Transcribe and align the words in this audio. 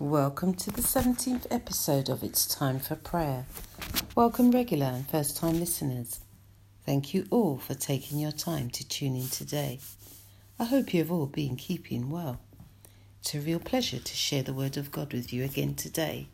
Welcome 0.00 0.54
to 0.54 0.70
the 0.70 0.80
17th 0.80 1.46
episode 1.50 2.08
of 2.08 2.22
It's 2.24 2.46
Time 2.46 2.78
for 2.78 2.94
Prayer. 2.96 3.44
Welcome, 4.14 4.50
regular 4.50 4.86
and 4.86 5.06
first 5.06 5.36
time 5.36 5.60
listeners. 5.60 6.20
Thank 6.86 7.12
you 7.12 7.26
all 7.28 7.58
for 7.58 7.74
taking 7.74 8.18
your 8.18 8.32
time 8.32 8.70
to 8.70 8.88
tune 8.88 9.14
in 9.14 9.28
today. 9.28 9.78
I 10.58 10.64
hope 10.64 10.94
you 10.94 11.00
have 11.00 11.12
all 11.12 11.26
been 11.26 11.54
keeping 11.54 12.08
well. 12.08 12.40
It's 13.20 13.34
a 13.34 13.40
real 13.40 13.58
pleasure 13.58 13.98
to 13.98 14.14
share 14.14 14.42
the 14.42 14.54
Word 14.54 14.78
of 14.78 14.90
God 14.90 15.12
with 15.12 15.34
you 15.34 15.44
again 15.44 15.74
today. 15.74 16.28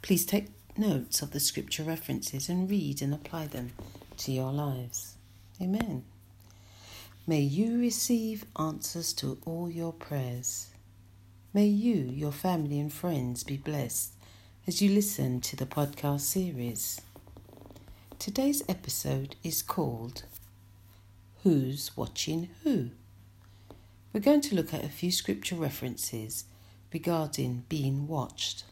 Please 0.00 0.24
take 0.24 0.48
notes 0.74 1.20
of 1.20 1.32
the 1.32 1.40
scripture 1.40 1.82
references 1.82 2.48
and 2.48 2.70
read 2.70 3.02
and 3.02 3.12
apply 3.12 3.48
them 3.48 3.72
to 4.16 4.32
your 4.32 4.52
lives. 4.52 5.16
Amen. 5.60 6.02
May 7.26 7.40
you 7.40 7.78
receive 7.78 8.46
answers 8.58 9.12
to 9.12 9.36
all 9.44 9.70
your 9.70 9.92
prayers. 9.92 10.69
May 11.52 11.66
you, 11.66 11.94
your 11.94 12.30
family, 12.30 12.78
and 12.78 12.92
friends 12.92 13.42
be 13.42 13.56
blessed 13.56 14.12
as 14.68 14.80
you 14.80 14.88
listen 14.88 15.40
to 15.40 15.56
the 15.56 15.66
podcast 15.66 16.20
series. 16.20 17.00
Today's 18.20 18.62
episode 18.68 19.34
is 19.42 19.60
called 19.60 20.22
Who's 21.42 21.96
Watching 21.96 22.50
Who? 22.62 22.90
We're 24.12 24.20
going 24.20 24.42
to 24.42 24.54
look 24.54 24.72
at 24.72 24.84
a 24.84 24.88
few 24.88 25.10
scripture 25.10 25.56
references 25.56 26.44
regarding 26.92 27.64
being 27.68 28.06
watched, 28.06 28.62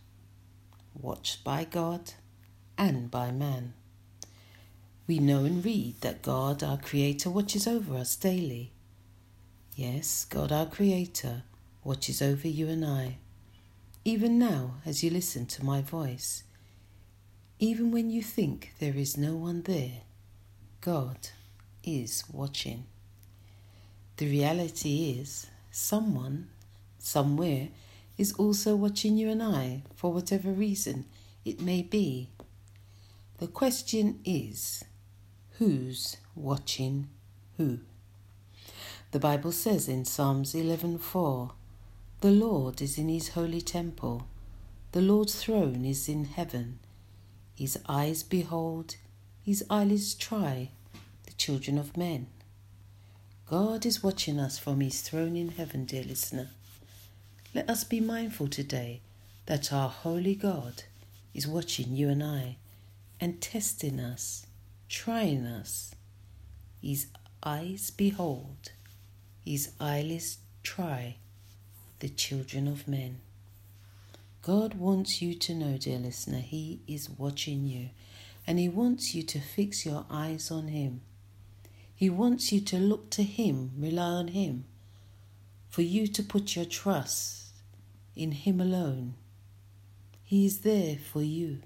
watched 0.94 1.42
by 1.42 1.64
God 1.64 2.12
and 2.78 3.10
by 3.10 3.32
man. 3.32 3.72
We 5.08 5.18
know 5.18 5.44
and 5.44 5.64
read 5.64 6.00
that 6.02 6.22
God, 6.22 6.62
our 6.62 6.78
Creator, 6.78 7.30
watches 7.30 7.66
over 7.66 7.96
us 7.96 8.14
daily. 8.14 8.70
Yes, 9.74 10.24
God, 10.30 10.52
our 10.52 10.66
Creator, 10.66 11.42
watches 11.88 12.20
over 12.20 12.46
you 12.46 12.68
and 12.68 12.84
I, 12.84 13.16
even 14.04 14.38
now 14.38 14.74
as 14.84 15.02
you 15.02 15.08
listen 15.08 15.46
to 15.46 15.64
my 15.64 15.80
voice. 15.80 16.44
Even 17.58 17.90
when 17.90 18.10
you 18.10 18.22
think 18.22 18.74
there 18.78 18.94
is 18.94 19.16
no 19.16 19.34
one 19.34 19.62
there, 19.62 20.02
God 20.82 21.30
is 21.82 22.24
watching. 22.30 22.84
The 24.18 24.28
reality 24.28 25.16
is, 25.18 25.46
someone, 25.70 26.50
somewhere, 26.98 27.68
is 28.18 28.34
also 28.34 28.76
watching 28.76 29.16
you 29.16 29.30
and 29.30 29.42
I 29.42 29.80
for 29.94 30.12
whatever 30.12 30.50
reason 30.50 31.06
it 31.42 31.58
may 31.58 31.80
be. 31.80 32.28
The 33.38 33.46
question 33.46 34.20
is, 34.26 34.84
who's 35.52 36.18
watching 36.34 37.08
who? 37.56 37.78
The 39.12 39.18
Bible 39.20 39.52
says 39.52 39.88
in 39.88 40.04
Psalms 40.04 40.52
11:4, 40.52 41.52
the 42.20 42.30
Lord 42.32 42.82
is 42.82 42.98
in 42.98 43.08
his 43.08 43.28
holy 43.28 43.60
temple. 43.60 44.26
The 44.90 45.00
Lord's 45.00 45.40
throne 45.40 45.84
is 45.84 46.08
in 46.08 46.24
heaven. 46.24 46.80
His 47.54 47.78
eyes 47.88 48.24
behold, 48.24 48.96
his 49.44 49.64
eyelids 49.70 50.14
try 50.14 50.70
the 51.26 51.32
children 51.34 51.78
of 51.78 51.96
men. 51.96 52.26
God 53.46 53.86
is 53.86 54.02
watching 54.02 54.40
us 54.40 54.58
from 54.58 54.80
his 54.80 55.00
throne 55.00 55.36
in 55.36 55.50
heaven, 55.50 55.84
dear 55.84 56.02
listener. 56.02 56.50
Let 57.54 57.70
us 57.70 57.84
be 57.84 58.00
mindful 58.00 58.48
today 58.48 59.00
that 59.46 59.72
our 59.72 59.88
holy 59.88 60.34
God 60.34 60.82
is 61.32 61.46
watching 61.46 61.94
you 61.94 62.08
and 62.08 62.22
I 62.22 62.56
and 63.20 63.40
testing 63.40 64.00
us, 64.00 64.44
trying 64.88 65.46
us. 65.46 65.94
His 66.82 67.06
eyes 67.44 67.90
behold, 67.90 68.72
his 69.44 69.70
eyelids 69.80 70.38
try 70.64 71.16
the 72.00 72.08
children 72.08 72.68
of 72.68 72.88
men. 72.88 73.20
God 74.42 74.74
wants 74.74 75.20
you 75.20 75.34
to 75.34 75.54
know, 75.54 75.76
dear 75.76 75.98
listener, 75.98 76.38
He 76.38 76.80
is 76.86 77.10
watching 77.10 77.66
you 77.66 77.90
and 78.46 78.58
He 78.58 78.68
wants 78.68 79.14
you 79.14 79.22
to 79.24 79.40
fix 79.40 79.84
your 79.84 80.06
eyes 80.10 80.50
on 80.50 80.68
Him. 80.68 81.02
He 81.94 82.08
wants 82.08 82.52
you 82.52 82.60
to 82.62 82.78
look 82.78 83.10
to 83.10 83.22
Him, 83.22 83.72
rely 83.76 84.02
on 84.02 84.28
Him, 84.28 84.64
for 85.68 85.82
you 85.82 86.06
to 86.06 86.22
put 86.22 86.56
your 86.56 86.64
trust 86.64 87.48
in 88.16 88.32
Him 88.32 88.60
alone. 88.60 89.14
He 90.24 90.46
is 90.46 90.60
there 90.60 90.96
for 90.96 91.22
you. 91.22 91.58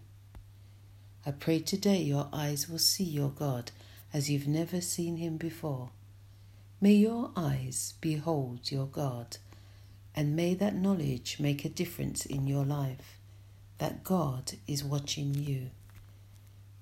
I 1.25 1.31
pray 1.31 1.60
today 1.60 2.03
your 2.03 2.28
eyes 2.32 2.69
will 2.69 2.78
see 2.78 3.04
your 3.04 3.31
God 3.31 3.71
as 4.12 4.28
you've 4.28 4.48
never 4.48 4.81
seen 4.81 5.19
Him 5.19 5.37
before. 5.37 5.91
May 6.81 6.94
your 6.94 7.31
eyes 7.37 7.94
behold 8.00 8.72
your 8.72 8.87
God 8.87 9.37
and 10.15 10.37
may 10.37 10.55
that 10.55 10.75
knowledge 10.75 11.39
make 11.41 11.65
a 11.65 11.69
difference 11.69 12.27
in 12.27 12.47
your 12.47 12.65
life 12.65 13.19
that 13.78 14.05
God 14.05 14.53
is 14.67 14.84
watching 14.84 15.34
you. 15.34 15.71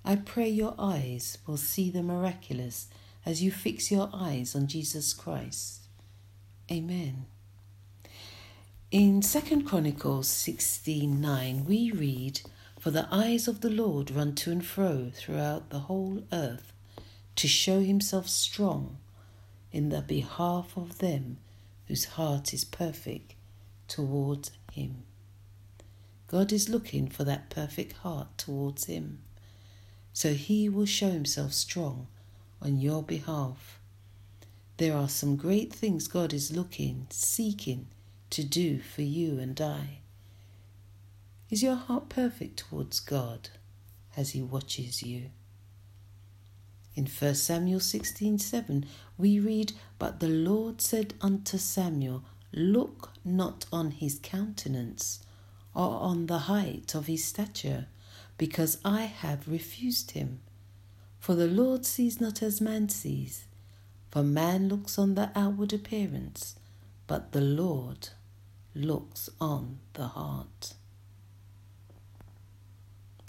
I 0.04 0.16
pray 0.16 0.48
your 0.48 0.74
eyes 0.78 1.38
will 1.46 1.56
see 1.56 1.90
the 1.90 2.02
miraculous 2.02 2.88
as 3.24 3.42
you 3.42 3.50
fix 3.50 3.90
your 3.90 4.10
eyes 4.12 4.54
on 4.54 4.66
Jesus 4.66 5.12
Christ. 5.12 5.80
Amen. 6.70 7.26
In 8.90 9.22
2 9.22 9.64
Chronicles 9.64 10.26
16:9 10.28 11.64
we 11.64 11.92
read, 11.92 12.40
"For 12.78 12.90
the 12.90 13.06
eyes 13.14 13.46
of 13.46 13.60
the 13.60 13.70
Lord 13.70 14.10
run 14.10 14.34
to 14.36 14.50
and 14.50 14.64
fro 14.64 15.10
throughout 15.14 15.70
the 15.70 15.80
whole 15.80 16.24
earth 16.32 16.72
to 17.36 17.46
show 17.46 17.80
himself 17.80 18.28
strong 18.28 18.98
in 19.70 19.90
the 19.90 20.02
behalf 20.02 20.76
of 20.76 20.98
them 20.98 21.38
whose 21.90 22.04
heart 22.04 22.54
is 22.54 22.64
perfect 22.64 23.34
towards 23.88 24.52
Him. 24.70 25.02
God 26.28 26.52
is 26.52 26.68
looking 26.68 27.08
for 27.08 27.24
that 27.24 27.50
perfect 27.50 27.94
heart 27.94 28.38
towards 28.38 28.84
Him, 28.84 29.18
so 30.12 30.34
He 30.34 30.68
will 30.68 30.86
show 30.86 31.10
Himself 31.10 31.52
strong 31.52 32.06
on 32.62 32.78
your 32.78 33.02
behalf. 33.02 33.80
There 34.76 34.96
are 34.96 35.08
some 35.08 35.34
great 35.34 35.72
things 35.72 36.06
God 36.06 36.32
is 36.32 36.52
looking, 36.52 37.08
seeking 37.10 37.88
to 38.30 38.44
do 38.44 38.78
for 38.78 39.02
you 39.02 39.40
and 39.40 39.60
I. 39.60 39.98
Is 41.50 41.60
your 41.60 41.74
heart 41.74 42.08
perfect 42.08 42.56
towards 42.58 43.00
God 43.00 43.48
as 44.16 44.30
He 44.30 44.40
watches 44.40 45.02
you? 45.02 45.30
In 47.00 47.06
1 47.06 47.34
Samuel 47.34 47.80
16:7 47.80 48.84
we 49.16 49.40
read, 49.40 49.72
But 49.98 50.20
the 50.20 50.28
Lord 50.28 50.82
said 50.82 51.14
unto 51.22 51.56
Samuel, 51.56 52.22
Look 52.52 53.12
not 53.24 53.64
on 53.72 53.92
his 53.92 54.20
countenance, 54.22 55.20
or 55.74 55.92
on 55.92 56.26
the 56.26 56.40
height 56.40 56.94
of 56.94 57.06
his 57.06 57.24
stature, 57.24 57.86
because 58.36 58.76
I 58.84 59.04
have 59.04 59.48
refused 59.48 60.10
him. 60.10 60.40
For 61.18 61.34
the 61.34 61.46
Lord 61.46 61.86
sees 61.86 62.20
not 62.20 62.42
as 62.42 62.60
man 62.60 62.90
sees, 62.90 63.44
for 64.10 64.22
man 64.22 64.68
looks 64.68 64.98
on 64.98 65.14
the 65.14 65.32
outward 65.34 65.72
appearance, 65.72 66.56
but 67.06 67.32
the 67.32 67.40
Lord 67.40 68.10
looks 68.74 69.30
on 69.40 69.78
the 69.94 70.08
heart. 70.08 70.74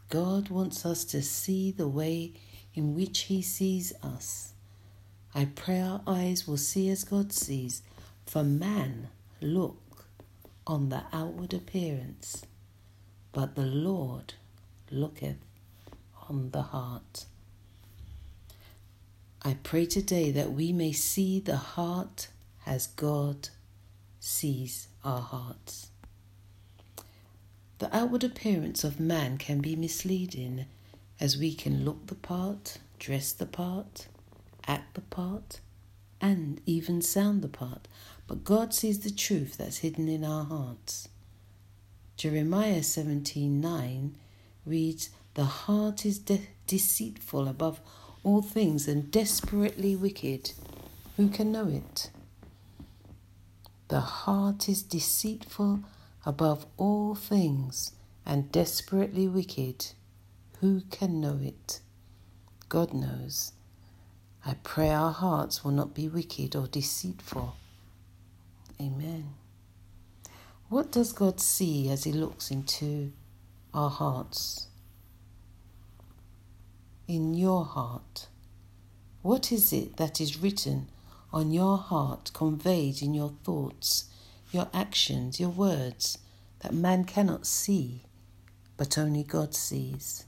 God 0.10 0.50
wants 0.50 0.86
us 0.86 1.06
to 1.06 1.22
see 1.22 1.72
the 1.72 1.88
way 1.88 2.34
in 2.74 2.96
which 2.96 3.22
He 3.22 3.42
sees 3.42 3.94
us. 4.04 4.54
I 5.34 5.46
pray 5.46 5.82
our 5.82 6.02
eyes 6.06 6.48
will 6.48 6.58
see 6.58 6.90
as 6.90 7.04
God 7.04 7.32
sees, 7.32 7.82
for 8.26 8.44
man 8.44 9.10
look 9.42 10.06
on 10.68 10.90
the 10.90 11.04
outward 11.12 11.54
appearance, 11.54 12.44
but 13.32 13.56
the 13.56 13.66
Lord 13.66 14.34
looketh 14.90 15.38
on 16.30 16.52
the 16.52 16.62
heart. 16.62 17.26
I 19.44 19.58
pray 19.64 19.86
today 19.86 20.32
that 20.32 20.54
we 20.54 20.72
may 20.72 20.92
see 20.92 21.40
the 21.40 21.58
heart 21.58 22.28
as 22.66 22.88
God 22.88 23.50
sees 24.20 24.88
our 25.04 25.22
hearts. 25.22 25.88
The 27.80 27.96
outward 27.96 28.24
appearance 28.24 28.84
of 28.84 29.00
man 29.00 29.40
can 29.40 29.60
be 29.60 29.76
misleading 29.76 30.66
as 31.22 31.38
we 31.38 31.54
can 31.54 31.86
look 31.86 32.08
the 32.08 32.16
part, 32.16 32.80
dress 32.98 33.32
the 33.32 33.46
part, 33.46 34.08
act 34.68 34.96
the 34.96 35.02
part, 35.02 35.60
and 36.20 36.60
even 36.66 37.00
sound 37.00 37.44
the 37.44 37.48
part, 37.48 37.88
but 38.26 38.44
God 38.44 38.74
sees 38.74 39.02
the 39.02 39.12
truth 39.12 39.58
that's 39.58 39.78
hidden 39.78 40.10
in 40.10 40.26
our 40.26 40.44
hearts. 40.44 41.10
Jeremiah 42.18 42.82
17:9 42.82 44.16
reads, 44.66 45.12
"The 45.36 45.46
heart 45.46 46.08
is 46.08 46.18
de- 46.18 46.48
deceitful 46.66 47.48
above 47.48 47.80
all 48.24 48.42
things 48.42 48.88
and 48.88 49.12
desperately 49.12 49.96
wicked. 49.96 50.54
Who 51.18 51.30
can 51.30 51.52
know 51.52 51.68
it?" 51.68 52.10
The 53.90 54.02
heart 54.02 54.68
is 54.68 54.82
deceitful 54.82 55.84
above 56.26 56.66
all 56.78 57.14
things 57.14 57.92
and 58.26 58.52
desperately 58.52 59.28
wicked. 59.28 59.94
Who 60.62 60.82
can 60.92 61.20
know 61.20 61.40
it? 61.42 61.80
God 62.70 62.94
knows. 62.94 63.54
I 64.46 64.54
pray 64.62 64.92
our 64.92 65.12
hearts 65.12 65.64
will 65.64 65.72
not 65.72 65.96
be 65.96 66.08
wicked 66.08 66.56
or 66.56 66.68
deceitful. 66.68 67.56
Amen. 68.80 69.34
What 70.70 70.92
does 70.92 71.14
God 71.14 71.40
see 71.40 71.90
as 71.90 72.04
He 72.04 72.12
looks 72.12 72.52
into 72.52 73.12
our 73.74 73.90
hearts? 73.90 74.68
In 77.08 77.34
your 77.34 77.66
heart, 77.66 78.28
what 79.24 79.52
is 79.52 79.74
it 79.74 79.98
that 79.98 80.22
is 80.22 80.38
written 80.38 80.90
on 81.34 81.50
your 81.50 81.80
heart, 81.80 82.30
conveyed 82.36 83.02
in 83.02 83.16
your 83.16 83.34
thoughts, 83.44 84.06
your 84.52 84.68
actions, 84.76 85.40
your 85.40 85.50
words, 85.50 86.20
that 86.60 86.72
man 86.72 87.04
cannot 87.04 87.48
see, 87.48 88.04
but 88.78 89.00
only 89.00 89.24
God 89.24 89.56
sees? 89.56 90.26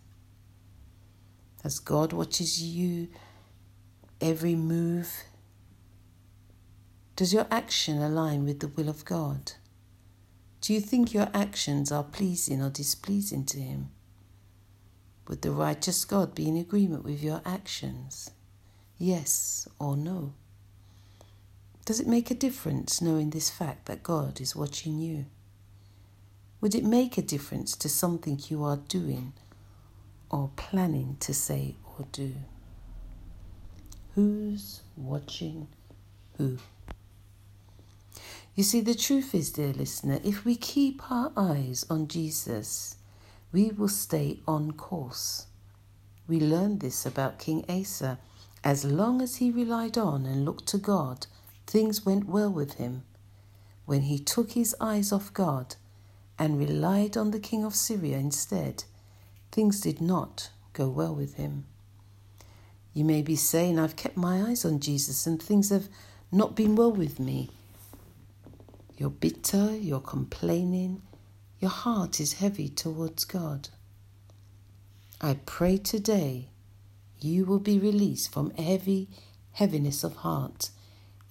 As 1.64 1.80
God 1.80 2.12
watches 2.12 2.62
you, 2.62 3.08
every 4.20 4.56
move, 4.56 5.24
does 7.16 7.34
your 7.34 7.48
action 7.50 8.02
align 8.02 8.44
with 8.44 8.60
the 8.60 8.68
will 8.68 8.90
of 8.90 9.06
God? 9.06 9.54
Do 10.60 10.74
you 10.74 10.82
think 10.82 11.14
your 11.14 11.30
actions 11.34 11.92
are 11.92 12.04
pleasing 12.04 12.62
or 12.62 12.70
displeasing 12.70 13.46
to 13.46 13.60
Him? 13.60 13.92
Would 15.28 15.42
the 15.42 15.52
righteous 15.52 16.04
God 16.04 16.36
be 16.36 16.50
in 16.50 16.58
agreement 16.58 17.06
with 17.06 17.24
your 17.24 17.42
actions? 17.46 18.32
Yes 18.98 19.68
or 19.80 19.96
no? 19.96 20.34
Does 21.86 22.00
it 22.00 22.08
make 22.08 22.32
a 22.32 22.36
difference 22.36 23.02
knowing 23.02 23.30
this 23.30 23.50
fact 23.50 23.86
that 23.86 24.04
God 24.04 24.42
is 24.42 24.56
watching 24.56 25.00
you? 25.00 25.26
Would 26.62 26.76
it 26.76 26.86
make 26.86 27.18
a 27.18 27.22
difference 27.22 27.76
to 27.78 27.90
something 27.90 28.40
you 28.48 28.64
are 28.64 28.78
doing 28.78 29.34
or 30.34 30.50
planning 30.56 31.16
to 31.20 31.32
say 31.32 31.76
or 31.86 32.08
do? 32.12 32.34
Who's 34.16 34.82
watching 34.98 35.68
who? 36.38 36.58
You 38.56 38.64
see, 38.64 38.82
the 38.82 38.96
truth 38.96 39.36
is, 39.36 39.52
dear 39.52 39.74
listener, 39.74 40.20
if 40.24 40.44
we 40.44 40.56
keep 40.56 41.12
our 41.12 41.32
eyes 41.38 41.86
on 41.88 42.08
Jesus, 42.08 42.96
we 43.52 43.70
will 43.70 43.88
stay 43.88 44.40
on 44.48 44.72
course. 44.72 45.46
We 46.28 46.40
learned 46.40 46.80
this 46.80 47.06
about 47.06 47.38
King 47.38 47.64
Asa. 47.70 48.18
As 48.64 48.84
long 48.84 49.22
as 49.22 49.36
he 49.36 49.52
relied 49.52 50.00
on 50.00 50.26
and 50.26 50.46
looked 50.46 50.66
to 50.70 50.80
God, 50.80 51.28
things 51.68 52.06
went 52.06 52.26
well 52.26 52.52
with 52.52 52.76
him. 52.76 53.04
When 53.86 54.04
he 54.04 54.18
took 54.18 54.54
his 54.54 54.76
eyes 54.82 55.12
off 55.12 55.32
God 55.34 55.76
and 56.40 56.58
relied 56.58 57.18
on 57.18 57.30
the 57.30 57.40
king 57.40 57.64
of 57.64 57.76
Syria 57.76 58.18
instead, 58.18 58.86
things 59.54 59.80
did 59.80 60.02
not 60.02 60.50
go 60.74 60.90
well 60.90 61.14
with 61.14 61.36
him. 61.36 61.66
You 62.92 63.06
may 63.06 63.22
be 63.22 63.36
saying, 63.36 63.78
I've 63.78 63.96
kept 63.96 64.18
my 64.18 64.42
eyes 64.42 64.66
on 64.66 64.80
Jesus 64.80 65.28
and 65.28 65.42
things 65.42 65.70
have 65.70 65.90
not 66.32 66.56
been 66.56 66.76
well 66.76 66.92
with 66.92 67.20
me. 67.20 67.52
You're 68.98 69.12
bitter, 69.12 69.76
you're 69.76 70.00
complaining, 70.00 71.04
your 71.60 71.70
heart 71.70 72.20
is 72.20 72.34
heavy 72.34 72.68
towards 72.68 73.26
God. 73.26 73.70
I 75.22 75.38
pray 75.46 75.78
today 75.78 76.50
you 77.20 77.46
will 77.46 77.60
be 77.60 77.78
released 77.78 78.34
from 78.34 78.50
heavy 78.56 79.08
heaviness 79.52 80.04
of 80.04 80.16
heart, 80.18 80.72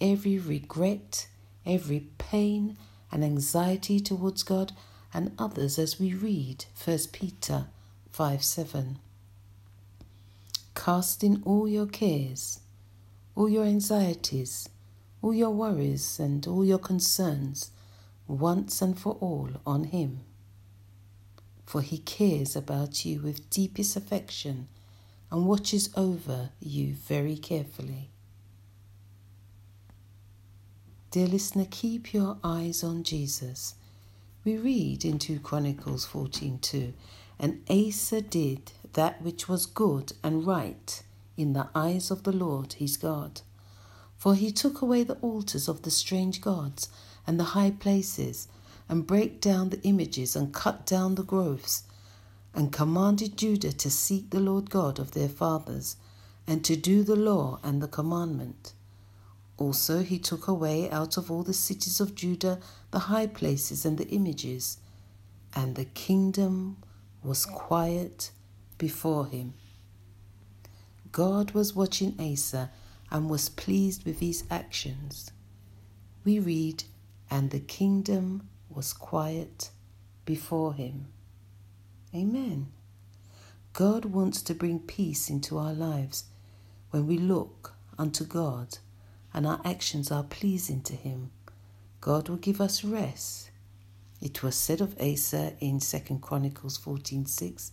every 0.00 0.38
regret, 0.38 1.26
every 1.66 2.06
pain 2.18 2.76
and 3.10 3.25
anxiety 3.25 3.98
towards 3.98 4.44
God 4.44 4.72
and 5.12 5.32
others 5.40 5.76
as 5.76 5.98
we 5.98 6.14
read 6.14 6.64
1 6.84 6.98
Peter 7.12 7.66
5 8.12 8.44
7. 8.44 8.99
Casting 10.75 11.43
all 11.47 11.67
your 11.67 11.87
cares, 11.87 12.61
all 13.35 13.49
your 13.49 13.64
anxieties, 13.64 14.69
all 15.23 15.32
your 15.32 15.49
worries, 15.49 16.19
and 16.20 16.47
all 16.47 16.62
your 16.62 16.79
concerns 16.79 17.70
once 18.26 18.82
and 18.82 18.99
for 18.99 19.14
all 19.14 19.49
on 19.67 19.85
Him. 19.85 20.20
For 21.64 21.81
He 21.81 21.97
cares 21.97 22.55
about 22.55 23.06
you 23.06 23.23
with 23.23 23.49
deepest 23.49 23.97
affection 23.97 24.69
and 25.31 25.47
watches 25.47 25.88
over 25.97 26.50
you 26.61 26.93
very 26.93 27.38
carefully. 27.38 28.11
Dear 31.11 31.29
listener, 31.29 31.67
keep 31.70 32.12
your 32.12 32.37
eyes 32.44 32.85
on 32.85 33.05
Jesus. 33.05 33.75
We 34.44 34.59
read 34.59 35.03
in 35.06 35.19
2 35.19 35.41
Chronicles 35.41 36.05
14:2, 36.05 36.93
and 37.38 37.62
Asa 37.69 38.20
did 38.20 38.73
that 38.93 39.23
which 39.23 39.49
was 39.49 39.67
good 39.67 40.12
and 40.23 40.46
right 40.46 41.02
in 41.37 41.52
the 41.52 41.69
eyes 41.75 42.11
of 42.11 42.23
the 42.25 42.32
Lord 42.32 42.75
his 42.75 42.96
God. 42.96 43.40
For 44.17 44.34
he 44.34 44.52
took 44.52 44.82
away 44.82 45.02
the 45.02 45.17
altars 45.17 45.69
of 45.69 45.82
the 45.82 45.90
strange 45.90 46.40
gods 46.40 46.88
and 47.26 47.38
the 47.38 47.55
high 47.56 47.70
places, 47.70 48.49
and 48.88 49.06
brake 49.06 49.40
down 49.40 49.70
the 49.70 49.82
images 49.82 50.37
and 50.37 50.52
cut 50.52 50.84
down 50.84 51.14
the 51.14 51.23
groves, 51.23 51.84
and 52.55 52.73
commanded 52.73 53.37
Judah 53.37 53.73
to 53.73 53.90
seek 53.90 54.31
the 54.31 54.40
Lord 54.40 54.70
God 54.70 54.99
of 54.99 55.12
their 55.12 55.28
fathers, 55.28 55.96
and 56.46 56.64
to 56.64 56.76
do 56.76 57.02
the 57.02 57.17
law 57.17 57.58
and 57.62 57.81
the 57.81 57.88
commandment. 57.88 58.73
Also 59.56 60.02
he 60.02 60.19
took 60.19 60.49
away 60.49 60.90
out 60.90 61.17
of 61.17 61.31
all 61.31 61.43
the 61.43 61.55
cities 61.55 62.00
of 62.00 62.14
Judah 62.14 62.58
the 62.90 63.00
high 63.11 63.26
places 63.26 63.85
and 63.85 63.96
the 63.96 64.08
images, 64.08 64.78
and 65.55 65.76
the 65.76 65.85
kingdom 65.85 66.76
was 67.22 67.46
quiet 67.46 68.30
before 68.78 69.26
him. 69.26 69.54
God 71.10 71.52
was 71.52 71.74
watching 71.74 72.16
Asa 72.19 72.70
and 73.10 73.28
was 73.28 73.48
pleased 73.48 74.04
with 74.04 74.20
his 74.20 74.44
actions. 74.50 75.30
We 76.24 76.38
read, 76.38 76.84
and 77.30 77.50
the 77.50 77.60
kingdom 77.60 78.48
was 78.69 78.92
quiet 78.92 79.70
before 80.24 80.74
him. 80.74 81.06
Amen. 82.14 82.69
God 83.72 84.04
wants 84.06 84.42
to 84.42 84.54
bring 84.54 84.80
peace 84.80 85.30
into 85.30 85.58
our 85.58 85.72
lives 85.72 86.25
when 86.90 87.06
we 87.06 87.16
look 87.16 87.75
unto 87.98 88.25
God 88.25 88.78
and 89.32 89.46
our 89.46 89.60
actions 89.64 90.10
are 90.10 90.25
pleasing 90.25 90.82
to 90.82 90.94
Him. 90.94 91.30
God 92.00 92.28
will 92.28 92.36
give 92.36 92.60
us 92.60 92.84
rest. 92.84 93.50
It 94.22 94.42
was 94.44 94.54
said 94.54 94.80
of 94.80 94.96
Asa 95.00 95.56
in 95.58 95.80
2 95.80 96.20
Chronicles 96.20 96.78
14:6, 96.78 97.72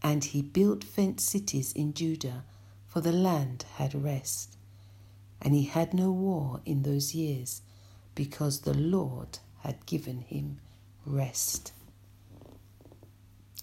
and 0.00 0.22
he 0.22 0.42
built 0.42 0.84
fenced 0.84 1.28
cities 1.28 1.72
in 1.72 1.92
Judah, 1.92 2.44
for 2.86 3.00
the 3.00 3.12
land 3.12 3.64
had 3.74 3.94
rest. 3.94 4.56
And 5.42 5.54
he 5.54 5.64
had 5.64 5.92
no 5.92 6.12
war 6.12 6.60
in 6.64 6.82
those 6.84 7.16
years, 7.16 7.62
because 8.14 8.60
the 8.60 8.74
Lord 8.74 9.40
had 9.62 9.86
given 9.86 10.20
him 10.20 10.60
rest. 11.04 11.72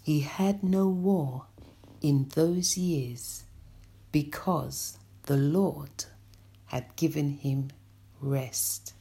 He 0.03 0.19
had 0.19 0.61
no 0.61 0.89
war 0.89 1.45
in 2.01 2.27
those 2.35 2.77
years 2.77 3.45
because 4.11 4.97
the 5.23 5.37
Lord 5.37 6.05
had 6.65 6.95
given 6.97 7.31
him 7.31 7.71
rest. 8.19 8.93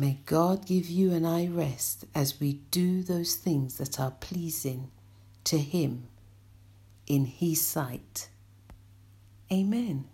May 0.00 0.20
God 0.26 0.64
give 0.64 0.88
you 0.88 1.12
and 1.12 1.26
I 1.26 1.48
rest 1.48 2.04
as 2.14 2.38
we 2.38 2.60
do 2.70 3.02
those 3.02 3.34
things 3.34 3.78
that 3.78 3.98
are 3.98 4.12
pleasing 4.12 4.92
to 5.42 5.58
Him 5.58 6.06
in 7.08 7.24
His 7.24 7.60
sight. 7.60 8.28
Amen. 9.50 10.04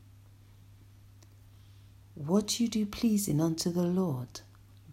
What 2.15 2.59
you 2.61 2.69
do 2.69 2.87
pleasing 2.87 3.43
unto 3.43 3.71
the 3.71 3.83
Lord, 3.83 4.41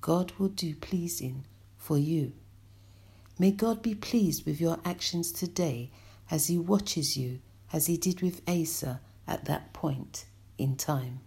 God 0.01 0.33
will 0.38 0.50
do 0.50 0.75
pleasing 0.75 1.45
for 1.77 1.98
you. 1.98 2.33
May 3.39 3.51
God 3.51 3.81
be 3.81 3.95
pleased 3.95 4.45
with 4.45 4.60
your 4.60 4.79
actions 4.83 5.31
today 5.31 5.89
as 6.29 6.48
He 6.48 6.57
watches 6.57 7.15
you, 7.15 7.39
as 7.71 7.86
He 7.86 7.95
did 7.95 8.21
with 8.21 8.41
Asa 8.45 9.00
at 9.25 9.45
that 9.45 9.71
point 9.71 10.25
in 10.57 10.75
time. 10.75 11.21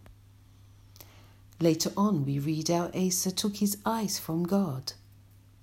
Later 1.61 1.93
on, 1.97 2.25
we 2.25 2.39
read 2.39 2.69
how 2.69 2.91
Asa 2.95 3.31
took 3.33 3.57
his 3.57 3.79
eyes 3.87 4.19
from 4.19 4.45
God. 4.45 4.93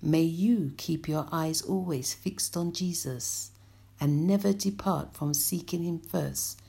May 0.00 0.22
you 0.22 0.72
keep 0.76 1.06
your 1.06 1.28
eyes 1.30 1.62
always 1.62 2.12
fixed 2.12 2.56
on 2.56 2.72
Jesus 2.72 3.52
and 4.02 4.26
never 4.26 4.52
depart 4.52 5.14
from 5.14 5.32
seeking 5.32 5.84
Him 5.84 6.00
first, 6.00 6.60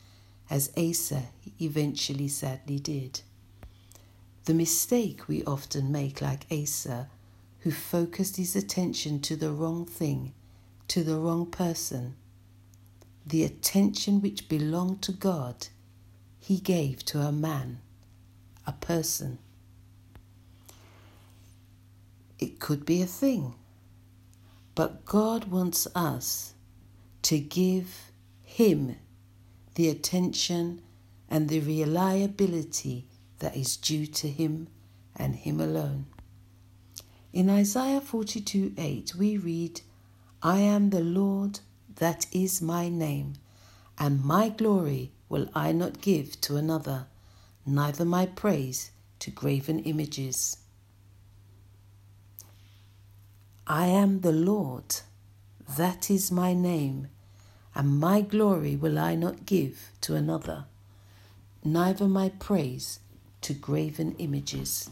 as 0.51 0.71
Asa 0.77 1.23
eventually 1.59 2.27
sadly 2.27 2.77
did. 2.77 3.21
The 4.45 4.53
mistake 4.53 5.27
we 5.27 5.43
often 5.43 5.91
make, 5.91 6.21
like 6.21 6.45
Asa, 6.51 7.09
who 7.61 7.71
focused 7.71 8.37
his 8.37 8.55
attention 8.55 9.19
to 9.21 9.35
the 9.35 9.49
wrong 9.51 9.83
thing, 9.83 10.33
to 10.89 11.03
the 11.03 11.17
wrong 11.17 11.47
person. 11.47 12.17
The 13.25 13.43
attention 13.43 14.21
which 14.21 14.47
belonged 14.47 15.01
to 15.03 15.11
God, 15.11 15.69
he 16.39 16.59
gave 16.59 17.03
to 17.05 17.21
a 17.21 17.31
man, 17.31 17.79
a 18.65 18.71
person. 18.71 19.39
It 22.39 22.59
could 22.59 22.85
be 22.85 23.01
a 23.01 23.05
thing, 23.05 23.55
but 24.75 25.05
God 25.05 25.45
wants 25.45 25.87
us 25.95 26.53
to 27.23 27.39
give 27.39 28.11
Him 28.43 28.97
the 29.75 29.89
attention 29.89 30.81
and 31.29 31.49
the 31.49 31.61
reliability 31.61 33.05
that 33.39 33.55
is 33.55 33.77
due 33.77 34.05
to 34.05 34.27
Him 34.27 34.67
and 35.15 35.35
Him 35.35 35.59
alone. 35.59 36.05
In 37.31 37.49
Isaiah 37.49 38.01
42 38.01 38.73
8, 38.77 39.15
we 39.15 39.37
read, 39.37 39.81
I 40.43 40.59
am 40.59 40.89
the 40.89 41.01
Lord, 41.01 41.61
that 41.95 42.27
is 42.31 42.61
my 42.61 42.89
name, 42.89 43.33
and 43.97 44.23
my 44.23 44.49
glory 44.49 45.11
will 45.29 45.49
I 45.55 45.71
not 45.71 46.01
give 46.01 46.39
to 46.41 46.57
another, 46.57 47.07
neither 47.65 48.05
my 48.05 48.25
praise 48.25 48.91
to 49.19 49.31
graven 49.31 49.79
images. 49.79 50.57
I 53.65 53.87
am 53.87 54.21
the 54.21 54.33
Lord, 54.33 54.97
that 55.77 56.11
is 56.11 56.31
my 56.31 56.53
name, 56.53 57.07
and 57.73 57.99
my 57.99 58.21
glory 58.21 58.75
will 58.75 58.99
I 58.99 59.15
not 59.15 59.45
give 59.45 59.91
to 60.01 60.15
another, 60.15 60.65
neither 61.63 62.07
my 62.07 62.29
praise 62.29 62.99
to 63.41 63.53
graven 63.53 64.15
images. 64.19 64.89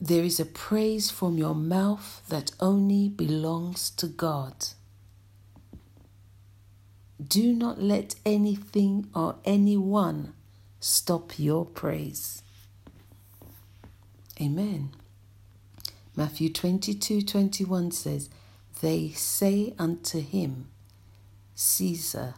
There 0.00 0.22
is 0.22 0.38
a 0.38 0.44
praise 0.44 1.10
from 1.10 1.38
your 1.38 1.54
mouth 1.54 2.22
that 2.28 2.52
only 2.60 3.08
belongs 3.08 3.90
to 3.90 4.06
God. 4.06 4.66
Do 7.24 7.52
not 7.52 7.80
let 7.80 8.14
anything 8.26 9.08
or 9.14 9.36
anyone 9.44 10.34
stop 10.80 11.38
your 11.38 11.64
praise. 11.64 12.42
Amen. 14.40 14.90
Matthew 16.14 16.52
22 16.52 17.22
21 17.22 17.90
says, 17.90 18.28
They 18.80 19.10
say 19.10 19.74
unto 19.78 20.20
him, 20.20 20.68
Caesar. 21.54 22.34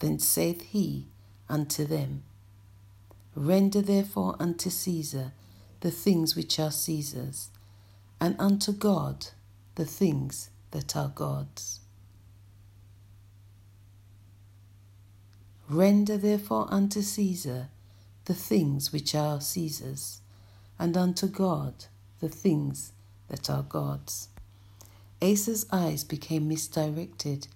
Then 0.00 0.18
saith 0.18 0.62
he 0.62 1.06
unto 1.48 1.84
them, 1.84 2.24
Render 3.34 3.80
therefore 3.80 4.36
unto 4.38 4.70
Caesar 4.70 5.32
the 5.80 5.90
things 5.90 6.34
which 6.34 6.58
are 6.58 6.70
Caesar's, 6.70 7.50
and 8.20 8.36
unto 8.38 8.72
God 8.72 9.28
the 9.74 9.84
things 9.84 10.50
that 10.70 10.96
are 10.96 11.12
God's. 11.14 11.80
Render 15.68 16.18
therefore 16.18 16.66
unto 16.70 17.00
Caesar 17.00 17.68
the 18.26 18.34
things 18.34 18.92
which 18.92 19.14
are 19.14 19.40
Caesar's, 19.40 20.20
and 20.78 20.96
unto 20.96 21.26
God 21.26 21.86
the 22.20 22.28
things 22.28 22.92
that 23.28 23.48
are 23.50 23.62
God's. 23.62 24.28
Asa's 25.22 25.66
eyes 25.72 26.04
became 26.04 26.48
misdirected. 26.48 27.48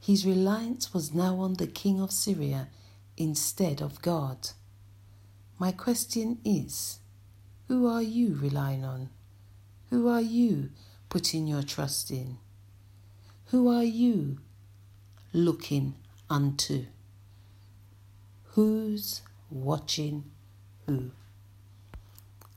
His 0.00 0.26
reliance 0.26 0.94
was 0.94 1.14
now 1.14 1.38
on 1.40 1.54
the 1.54 1.66
king 1.66 2.00
of 2.00 2.10
Syria 2.10 2.68
instead 3.16 3.82
of 3.82 4.02
God. 4.02 4.50
My 5.58 5.72
question 5.72 6.38
is 6.44 6.98
who 7.68 7.86
are 7.86 8.02
you 8.02 8.34
relying 8.34 8.84
on? 8.84 9.10
Who 9.90 10.08
are 10.08 10.20
you 10.20 10.70
putting 11.08 11.46
your 11.46 11.62
trust 11.62 12.10
in? 12.10 12.38
Who 13.46 13.68
are 13.68 13.84
you 13.84 14.38
looking 15.32 15.94
unto? 16.28 16.86
Who's 18.54 19.22
watching 19.50 20.24
who? 20.84 21.12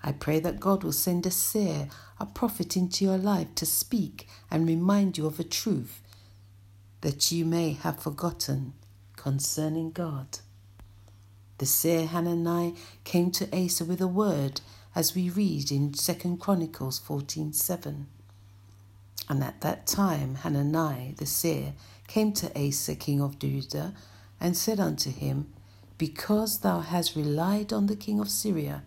I 0.04 0.12
pray 0.12 0.42
that 0.42 0.60
God 0.60 0.84
will 0.84 0.92
send 0.92 1.26
a 1.26 1.32
seer, 1.32 1.88
a 2.20 2.26
prophet 2.26 2.76
into 2.76 3.06
your 3.06 3.18
life 3.18 3.56
to 3.56 3.66
speak 3.66 4.28
and 4.52 4.68
remind 4.68 5.18
you 5.18 5.26
of 5.26 5.40
a 5.40 5.46
truth 5.46 6.02
that 7.00 7.32
you 7.32 7.46
may 7.46 7.72
have 7.72 8.04
forgotten 8.04 8.74
concerning 9.16 9.92
God. 9.92 10.40
The 11.60 11.66
seer 11.66 12.08
Hananiah 12.08 12.74
came 13.06 13.32
to 13.32 13.48
Asa 13.58 13.86
with 13.86 14.02
a 14.02 14.08
word 14.08 14.60
as 14.96 15.16
we 15.16 15.30
read 15.30 15.72
in 15.72 15.94
2 15.94 16.38
Chronicles 16.42 17.00
14:7. 17.00 18.08
And 19.30 19.42
at 19.42 19.62
that 19.62 19.88
time 19.88 20.36
Hananiah 20.36 21.16
the 21.16 21.26
seer 21.26 21.74
came 22.08 22.34
to 22.34 22.52
Asa 22.54 22.96
king 22.96 23.22
of 23.22 23.40
Judah 23.40 23.94
and 24.42 24.58
said 24.58 24.82
unto 24.82 25.10
him, 25.10 25.54
Because 25.98 26.60
thou 26.60 26.82
hast 26.82 27.16
relied 27.16 27.72
on 27.72 27.88
the 27.88 27.96
king 27.96 28.20
of 28.20 28.30
Syria, 28.30 28.84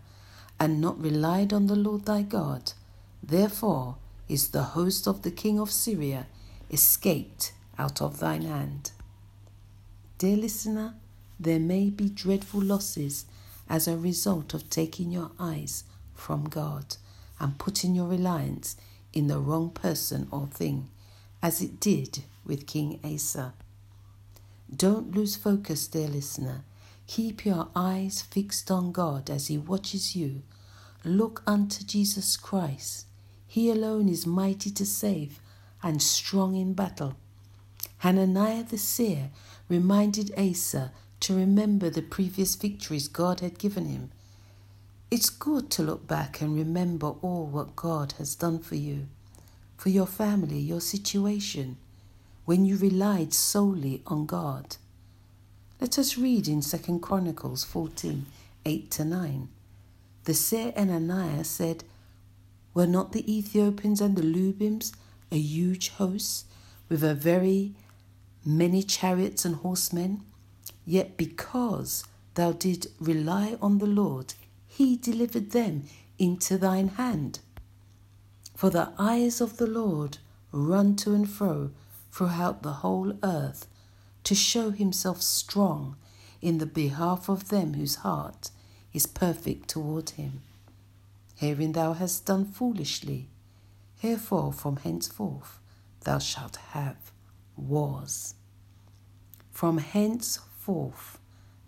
and 0.59 0.81
not 0.81 1.01
relied 1.01 1.53
on 1.53 1.67
the 1.67 1.75
Lord 1.75 2.05
thy 2.05 2.21
God, 2.21 2.73
therefore 3.23 3.95
is 4.27 4.49
the 4.49 4.63
host 4.63 5.07
of 5.07 5.21
the 5.23 5.31
king 5.31 5.59
of 5.59 5.71
Syria 5.71 6.27
escaped 6.69 7.53
out 7.77 8.01
of 8.01 8.19
thine 8.19 8.43
hand. 8.43 8.91
Dear 10.17 10.37
listener, 10.37 10.95
there 11.39 11.59
may 11.59 11.89
be 11.89 12.09
dreadful 12.09 12.61
losses 12.61 13.25
as 13.69 13.87
a 13.87 13.97
result 13.97 14.53
of 14.53 14.69
taking 14.69 15.11
your 15.11 15.31
eyes 15.39 15.85
from 16.13 16.43
God 16.49 16.97
and 17.39 17.57
putting 17.57 17.95
your 17.95 18.07
reliance 18.07 18.75
in 19.13 19.27
the 19.27 19.39
wrong 19.39 19.69
person 19.69 20.27
or 20.31 20.47
thing, 20.47 20.89
as 21.41 21.61
it 21.61 21.79
did 21.79 22.23
with 22.45 22.67
King 22.67 22.99
Asa. 23.03 23.53
Don't 24.75 25.15
lose 25.15 25.35
focus, 25.35 25.87
dear 25.87 26.07
listener. 26.07 26.63
Keep 27.09 27.43
your 27.43 27.67
eyes 27.75 28.21
fixed 28.21 28.69
on 28.69 28.91
God 28.91 29.29
as 29.29 29.47
He 29.47 29.57
watches 29.57 30.15
you. 30.15 30.43
Look 31.03 31.41
unto 31.47 31.83
Jesus 31.83 32.37
Christ. 32.37 33.07
He 33.47 33.71
alone 33.71 34.07
is 34.07 34.27
mighty 34.27 34.69
to 34.69 34.85
save 34.85 35.39
and 35.81 36.01
strong 36.01 36.55
in 36.55 36.73
battle. 36.73 37.15
Hananiah 37.97 38.63
the 38.63 38.77
seer 38.77 39.31
reminded 39.67 40.31
Asa 40.37 40.91
to 41.21 41.35
remember 41.35 41.89
the 41.89 42.03
previous 42.03 42.53
victories 42.53 43.07
God 43.07 43.39
had 43.39 43.57
given 43.57 43.87
him 43.87 44.11
it's 45.11 45.31
good 45.31 45.71
to 45.71 45.81
look 45.81 46.05
back 46.05 46.39
and 46.39 46.55
remember 46.55 47.15
all 47.23 47.47
what 47.47 47.75
God 47.75 48.11
has 48.19 48.35
done 48.35 48.59
for 48.59 48.75
you, 48.75 49.07
for 49.75 49.89
your 49.89 50.05
family, 50.05 50.59
your 50.59 50.81
situation, 50.81 51.77
when 52.45 52.63
you 52.63 52.77
relied 52.77 53.33
solely 53.33 54.03
on 54.05 54.27
God. 54.27 54.77
Let 55.81 55.97
us 55.97 56.17
read 56.17 56.49
in 56.49 56.59
2 56.59 56.99
Chronicles 56.99 57.63
14 57.63 58.25
8 58.65 58.91
to 58.91 59.05
9. 59.05 59.47
The 60.25 60.33
seer 60.33 60.73
Ananias 60.75 61.49
said, 61.49 61.85
Were 62.73 62.85
not 62.85 63.13
the 63.13 63.23
Ethiopians 63.33 64.01
and 64.01 64.17
the 64.17 64.21
Lubims 64.21 64.91
a 65.31 65.37
huge 65.37 65.87
host 65.91 66.47
with 66.89 67.01
a 67.01 67.15
very 67.15 67.75
many 68.43 68.83
chariots 68.83 69.45
and 69.45 69.55
horsemen? 69.55 70.25
Yet 70.85 71.15
because 71.15 72.03
thou 72.33 72.51
did 72.51 72.87
rely 72.99 73.55
on 73.61 73.77
the 73.77 73.87
Lord, 73.87 74.33
he 74.67 74.97
delivered 74.97 75.51
them 75.51 75.85
into 76.17 76.57
thine 76.57 76.89
hand. 76.89 77.39
For 78.53 78.69
the 78.69 78.91
eyes 78.99 79.39
of 79.39 79.55
the 79.55 79.67
Lord 79.67 80.17
run 80.51 80.97
to 80.97 81.13
and 81.13 81.29
fro 81.29 81.71
throughout 82.11 82.63
the 82.63 82.83
whole 82.83 83.13
earth 83.23 83.65
to 84.29 84.35
show 84.35 84.69
himself 84.69 85.23
strong 85.23 85.95
in 86.39 86.59
the 86.59 86.65
behalf 86.67 87.29
of 87.29 87.49
them 87.49 87.73
whose 87.73 87.95
heart 88.05 88.51
is 88.93 89.07
perfect 89.07 89.67
toward 89.67 90.11
him. 90.11 90.43
Herein 91.35 91.71
thou 91.71 91.93
hast 91.93 92.27
done 92.27 92.45
foolishly. 92.45 93.27
Therefore, 94.03 94.53
from 94.53 94.77
henceforth 94.77 95.57
thou 96.01 96.19
shalt 96.19 96.57
have 96.73 97.11
wars. 97.57 98.35
From 99.49 99.79
henceforth 99.79 101.17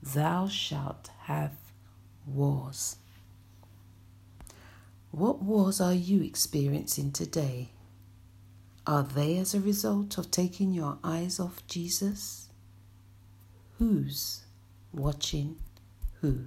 thou 0.03 0.47
shalt 0.47 1.09
have 1.21 1.55
wars. 2.27 2.97
What 5.09 5.41
wars 5.41 5.81
are 5.81 5.95
you 5.95 6.21
experiencing 6.21 7.11
today? 7.11 7.71
Are 8.85 9.01
they 9.01 9.39
as 9.39 9.55
a 9.55 9.59
result 9.59 10.19
of 10.19 10.29
taking 10.29 10.75
your 10.75 10.99
eyes 11.03 11.39
off 11.39 11.65
Jesus? 11.65 12.40
Who's 13.81 14.41
watching 14.93 15.55
who? 16.19 16.45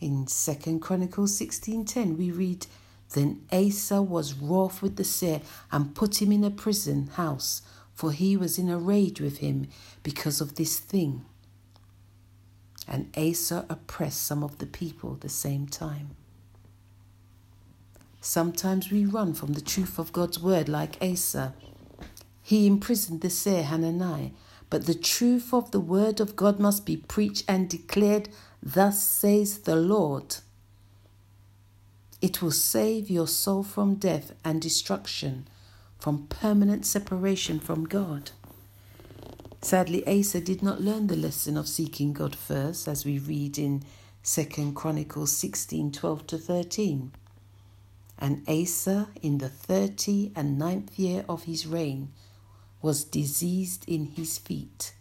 In 0.00 0.24
2 0.24 0.78
Chronicles 0.80 1.38
16:10 1.38 2.16
we 2.16 2.30
read 2.30 2.66
then 3.12 3.42
Asa 3.52 4.00
was 4.00 4.32
wroth 4.32 4.80
with 4.80 4.96
the 4.96 5.04
seer 5.04 5.42
and 5.70 5.94
put 5.94 6.22
him 6.22 6.32
in 6.32 6.44
a 6.44 6.50
prison 6.50 7.08
house 7.08 7.60
for 7.92 8.12
he 8.12 8.38
was 8.38 8.58
in 8.58 8.70
a 8.70 8.78
rage 8.78 9.20
with 9.20 9.36
him 9.38 9.68
because 10.02 10.40
of 10.40 10.54
this 10.54 10.78
thing. 10.78 11.26
And 12.86 13.14
Asa 13.14 13.66
oppressed 13.68 14.22
some 14.22 14.42
of 14.42 14.56
the 14.56 14.66
people 14.66 15.16
the 15.16 15.28
same 15.28 15.66
time. 15.66 16.16
Sometimes 18.22 18.90
we 18.90 19.04
run 19.04 19.34
from 19.34 19.52
the 19.52 19.60
truth 19.60 19.98
of 19.98 20.14
God's 20.14 20.40
word 20.40 20.70
like 20.70 20.96
Asa. 21.02 21.52
He 22.42 22.66
imprisoned 22.66 23.20
the 23.20 23.28
seer 23.28 23.64
Hananiah, 23.64 24.30
but 24.70 24.86
the 24.86 24.94
truth 24.94 25.54
of 25.54 25.70
the 25.70 25.80
word 25.80 26.20
of 26.20 26.36
God 26.36 26.58
must 26.58 26.84
be 26.84 26.96
preached 26.96 27.44
and 27.48 27.68
declared, 27.68 28.28
Thus 28.62 29.02
says 29.02 29.60
the 29.60 29.76
Lord. 29.76 30.36
It 32.20 32.42
will 32.42 32.50
save 32.50 33.08
your 33.08 33.28
soul 33.28 33.62
from 33.62 33.94
death 33.94 34.32
and 34.44 34.60
destruction, 34.60 35.46
from 35.98 36.26
permanent 36.26 36.84
separation 36.84 37.60
from 37.60 37.84
God. 37.84 38.32
Sadly, 39.60 40.06
Asa 40.06 40.40
did 40.40 40.62
not 40.62 40.80
learn 40.80 41.06
the 41.06 41.16
lesson 41.16 41.56
of 41.56 41.68
seeking 41.68 42.12
God 42.12 42.36
first, 42.36 42.86
as 42.86 43.04
we 43.04 43.18
read 43.18 43.58
in 43.58 43.82
Second 44.22 44.74
Chronicles 44.74 45.32
16 45.32 45.92
12 45.92 46.26
to 46.26 46.38
13. 46.38 47.12
And 48.18 48.48
Asa, 48.48 49.08
in 49.22 49.38
the 49.38 49.48
thirty 49.48 50.32
and 50.34 50.58
ninth 50.58 50.98
year 50.98 51.24
of 51.28 51.44
his 51.44 51.66
reign, 51.66 52.12
was 52.80 53.04
diseased 53.04 53.84
in 53.88 54.06
his 54.06 54.38
feet, 54.38 54.92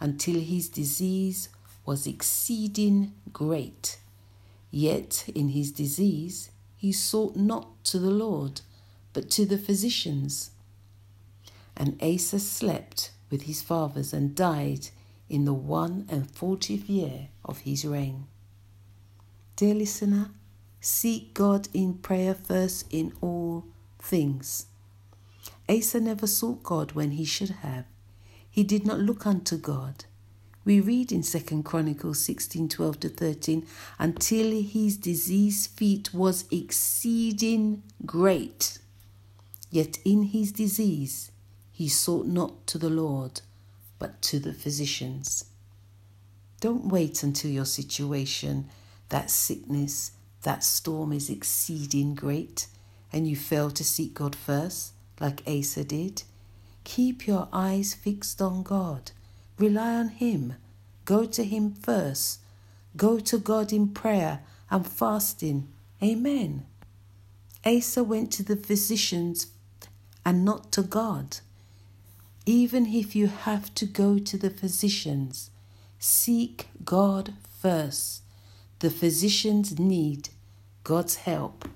until 0.00 0.40
his 0.40 0.68
disease 0.68 1.48
was 1.84 2.06
exceeding 2.06 3.12
great. 3.32 3.98
Yet 4.70 5.24
in 5.34 5.48
his 5.48 5.70
disease 5.70 6.50
he 6.76 6.92
sought 6.92 7.36
not 7.36 7.82
to 7.84 7.98
the 7.98 8.10
Lord, 8.10 8.60
but 9.12 9.30
to 9.30 9.46
the 9.46 9.58
physicians. 9.58 10.50
And 11.76 12.00
Asa 12.02 12.38
slept 12.38 13.10
with 13.30 13.42
his 13.42 13.62
fathers 13.62 14.12
and 14.12 14.34
died 14.34 14.88
in 15.28 15.44
the 15.44 15.54
one 15.54 16.06
and 16.08 16.30
fortieth 16.30 16.88
year 16.88 17.28
of 17.44 17.58
his 17.58 17.84
reign. 17.84 18.26
Dear 19.56 19.74
listener, 19.74 20.30
seek 20.80 21.34
God 21.34 21.68
in 21.74 21.94
prayer 21.94 22.34
first 22.34 22.86
in 22.90 23.12
all 23.20 23.64
things. 23.98 24.67
Asa 25.68 26.00
never 26.00 26.26
sought 26.26 26.62
God 26.62 26.92
when 26.92 27.12
he 27.12 27.24
should 27.24 27.50
have. 27.50 27.84
He 28.50 28.64
did 28.64 28.86
not 28.86 28.98
look 28.98 29.26
unto 29.26 29.56
God. 29.56 30.04
We 30.64 30.80
read 30.80 31.12
in 31.12 31.22
2 31.22 31.62
Chronicles 31.62 32.20
16 32.20 32.68
12 32.68 33.00
to 33.00 33.08
13, 33.08 33.66
until 33.98 34.62
his 34.62 34.96
diseased 34.96 35.70
feet 35.70 36.12
was 36.12 36.44
exceeding 36.50 37.82
great. 38.04 38.78
Yet 39.70 39.98
in 40.04 40.24
his 40.24 40.52
disease 40.52 41.30
he 41.70 41.88
sought 41.88 42.26
not 42.26 42.66
to 42.66 42.78
the 42.78 42.90
Lord, 42.90 43.40
but 43.98 44.20
to 44.22 44.38
the 44.38 44.52
physicians. 44.52 45.44
Don't 46.60 46.88
wait 46.88 47.22
until 47.22 47.50
your 47.50 47.64
situation, 47.64 48.68
that 49.10 49.30
sickness, 49.30 50.12
that 50.42 50.64
storm 50.64 51.12
is 51.12 51.30
exceeding 51.30 52.14
great, 52.14 52.66
and 53.12 53.28
you 53.28 53.36
fail 53.36 53.70
to 53.70 53.84
seek 53.84 54.14
God 54.14 54.34
first, 54.34 54.92
like 55.20 55.42
Asa 55.46 55.84
did. 55.84 56.22
Keep 56.84 57.26
your 57.26 57.48
eyes 57.52 57.94
fixed 57.94 58.40
on 58.40 58.62
God. 58.62 59.10
Rely 59.58 59.94
on 59.94 60.08
Him. 60.08 60.54
Go 61.04 61.26
to 61.26 61.44
Him 61.44 61.72
first. 61.72 62.40
Go 62.96 63.18
to 63.20 63.38
God 63.38 63.72
in 63.72 63.88
prayer 63.88 64.40
and 64.70 64.86
fasting. 64.86 65.68
Amen. 66.02 66.66
Asa 67.64 68.02
went 68.04 68.32
to 68.32 68.42
the 68.42 68.56
physicians 68.56 69.48
and 70.24 70.44
not 70.44 70.72
to 70.72 70.82
God. 70.82 71.38
Even 72.46 72.86
if 72.86 73.14
you 73.14 73.26
have 73.26 73.74
to 73.74 73.84
go 73.84 74.18
to 74.18 74.38
the 74.38 74.50
physicians, 74.50 75.50
seek 75.98 76.68
God 76.84 77.34
first. 77.60 78.22
The 78.78 78.90
physicians 78.90 79.78
need 79.78 80.30
God's 80.84 81.16
help. 81.16 81.68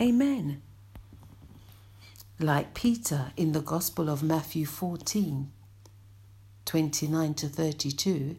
Amen. 0.00 0.62
Like 2.42 2.72
Peter 2.72 3.32
in 3.36 3.52
the 3.52 3.60
Gospel 3.60 4.08
of 4.08 4.22
Matthew 4.22 4.64
14 4.64 5.52
29 6.64 7.34
to 7.34 7.48
32, 7.48 8.36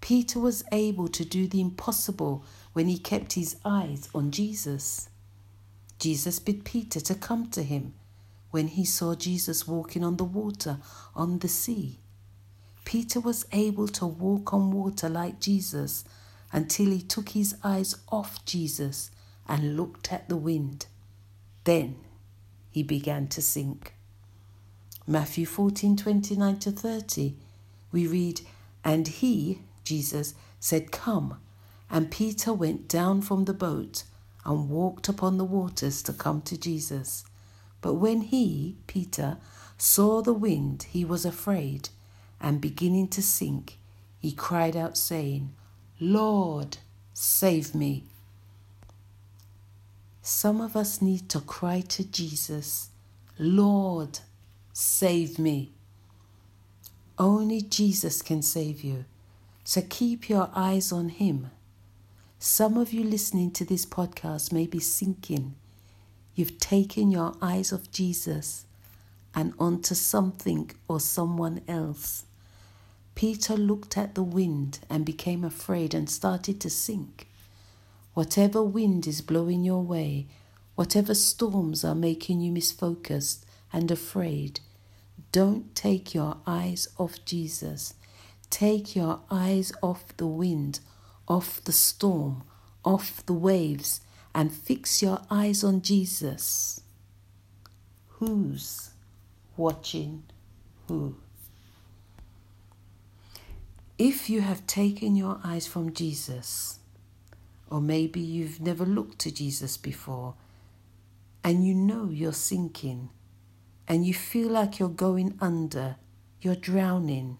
Peter 0.00 0.40
was 0.40 0.64
able 0.72 1.06
to 1.06 1.24
do 1.24 1.46
the 1.46 1.60
impossible 1.60 2.44
when 2.72 2.88
he 2.88 2.98
kept 2.98 3.34
his 3.34 3.54
eyes 3.64 4.08
on 4.12 4.32
Jesus. 4.32 5.08
Jesus 6.00 6.40
bid 6.40 6.64
Peter 6.64 6.98
to 6.98 7.14
come 7.14 7.48
to 7.50 7.62
him 7.62 7.94
when 8.50 8.66
he 8.66 8.84
saw 8.84 9.14
Jesus 9.14 9.68
walking 9.68 10.02
on 10.02 10.16
the 10.16 10.24
water 10.24 10.78
on 11.14 11.38
the 11.38 11.46
sea. 11.46 12.00
Peter 12.84 13.20
was 13.20 13.46
able 13.52 13.86
to 13.86 14.04
walk 14.04 14.52
on 14.52 14.72
water 14.72 15.08
like 15.08 15.38
Jesus 15.38 16.04
until 16.50 16.86
he 16.86 17.02
took 17.02 17.28
his 17.28 17.54
eyes 17.62 17.94
off 18.10 18.44
Jesus 18.44 19.12
and 19.46 19.76
looked 19.76 20.12
at 20.12 20.28
the 20.28 20.36
wind. 20.36 20.86
Then 21.62 21.98
he 22.78 22.84
began 22.84 23.26
to 23.26 23.42
sink. 23.42 23.92
Matthew 25.04 25.46
14 25.46 25.96
29 25.96 26.60
to 26.60 26.70
30, 26.70 27.34
we 27.90 28.06
read, 28.06 28.42
And 28.84 29.08
he, 29.08 29.62
Jesus, 29.82 30.34
said, 30.60 30.92
Come. 30.92 31.40
And 31.90 32.08
Peter 32.08 32.52
went 32.52 32.86
down 32.86 33.22
from 33.22 33.46
the 33.46 33.52
boat 33.52 34.04
and 34.44 34.70
walked 34.70 35.08
upon 35.08 35.38
the 35.38 35.44
waters 35.44 36.04
to 36.04 36.12
come 36.12 36.40
to 36.42 36.56
Jesus. 36.56 37.24
But 37.80 37.94
when 37.94 38.20
he, 38.20 38.76
Peter, 38.86 39.38
saw 39.76 40.22
the 40.22 40.32
wind, 40.32 40.86
he 40.90 41.04
was 41.04 41.24
afraid, 41.24 41.88
and 42.40 42.60
beginning 42.60 43.08
to 43.08 43.22
sink, 43.22 43.80
he 44.20 44.30
cried 44.30 44.76
out, 44.76 44.96
saying, 44.96 45.52
Lord, 45.98 46.78
save 47.12 47.74
me. 47.74 48.04
Some 50.30 50.60
of 50.60 50.76
us 50.76 51.00
need 51.00 51.30
to 51.30 51.40
cry 51.40 51.80
to 51.88 52.04
Jesus, 52.04 52.90
Lord, 53.38 54.18
save 54.74 55.38
me. 55.38 55.72
Only 57.18 57.62
Jesus 57.62 58.20
can 58.20 58.42
save 58.42 58.82
you, 58.82 59.06
so 59.64 59.80
keep 59.88 60.28
your 60.28 60.50
eyes 60.54 60.92
on 60.92 61.08
Him. 61.08 61.50
Some 62.38 62.76
of 62.76 62.92
you 62.92 63.04
listening 63.04 63.52
to 63.52 63.64
this 63.64 63.86
podcast 63.86 64.52
may 64.52 64.66
be 64.66 64.80
sinking 64.80 65.54
You've 66.34 66.60
taken 66.60 67.10
your 67.10 67.32
eyes 67.40 67.72
off 67.72 67.90
Jesus 67.90 68.66
and 69.34 69.54
onto 69.58 69.94
something 69.94 70.70
or 70.88 71.00
someone 71.00 71.62
else. 71.66 72.26
Peter 73.14 73.56
looked 73.56 73.96
at 73.96 74.14
the 74.14 74.22
wind 74.22 74.80
and 74.90 75.06
became 75.06 75.42
afraid 75.42 75.94
and 75.94 76.10
started 76.10 76.60
to 76.60 76.68
sink. 76.68 77.27
Whatever 78.18 78.64
wind 78.64 79.06
is 79.06 79.20
blowing 79.20 79.62
your 79.62 79.80
way, 79.80 80.26
whatever 80.74 81.14
storms 81.14 81.84
are 81.84 81.94
making 81.94 82.40
you 82.40 82.50
misfocused 82.50 83.44
and 83.72 83.92
afraid, 83.92 84.58
don't 85.30 85.72
take 85.76 86.16
your 86.16 86.38
eyes 86.44 86.88
off 86.98 87.24
Jesus. 87.24 87.94
Take 88.50 88.96
your 88.96 89.20
eyes 89.30 89.72
off 89.84 90.16
the 90.16 90.26
wind, 90.26 90.80
off 91.28 91.62
the 91.62 91.70
storm, 91.70 92.42
off 92.84 93.24
the 93.24 93.32
waves, 93.32 94.00
and 94.34 94.52
fix 94.52 95.00
your 95.00 95.20
eyes 95.30 95.62
on 95.62 95.80
Jesus. 95.80 96.80
Who's 98.18 98.90
watching 99.56 100.24
who? 100.88 101.14
If 103.96 104.28
you 104.28 104.40
have 104.40 104.66
taken 104.66 105.14
your 105.14 105.38
eyes 105.44 105.68
from 105.68 105.92
Jesus, 105.92 106.80
or 107.70 107.80
maybe 107.80 108.20
you've 108.20 108.60
never 108.60 108.84
looked 108.84 109.18
to 109.20 109.30
Jesus 109.30 109.76
before, 109.76 110.34
and 111.44 111.66
you 111.66 111.74
know 111.74 112.08
you're 112.10 112.32
sinking, 112.32 113.10
and 113.86 114.06
you 114.06 114.14
feel 114.14 114.48
like 114.50 114.78
you're 114.78 114.88
going 114.88 115.36
under, 115.40 115.96
you're 116.40 116.54
drowning, 116.54 117.38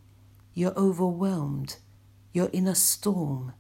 you're 0.54 0.76
overwhelmed, 0.76 1.76
you're 2.32 2.50
in 2.50 2.66
a 2.66 2.74
storm, 2.74 3.52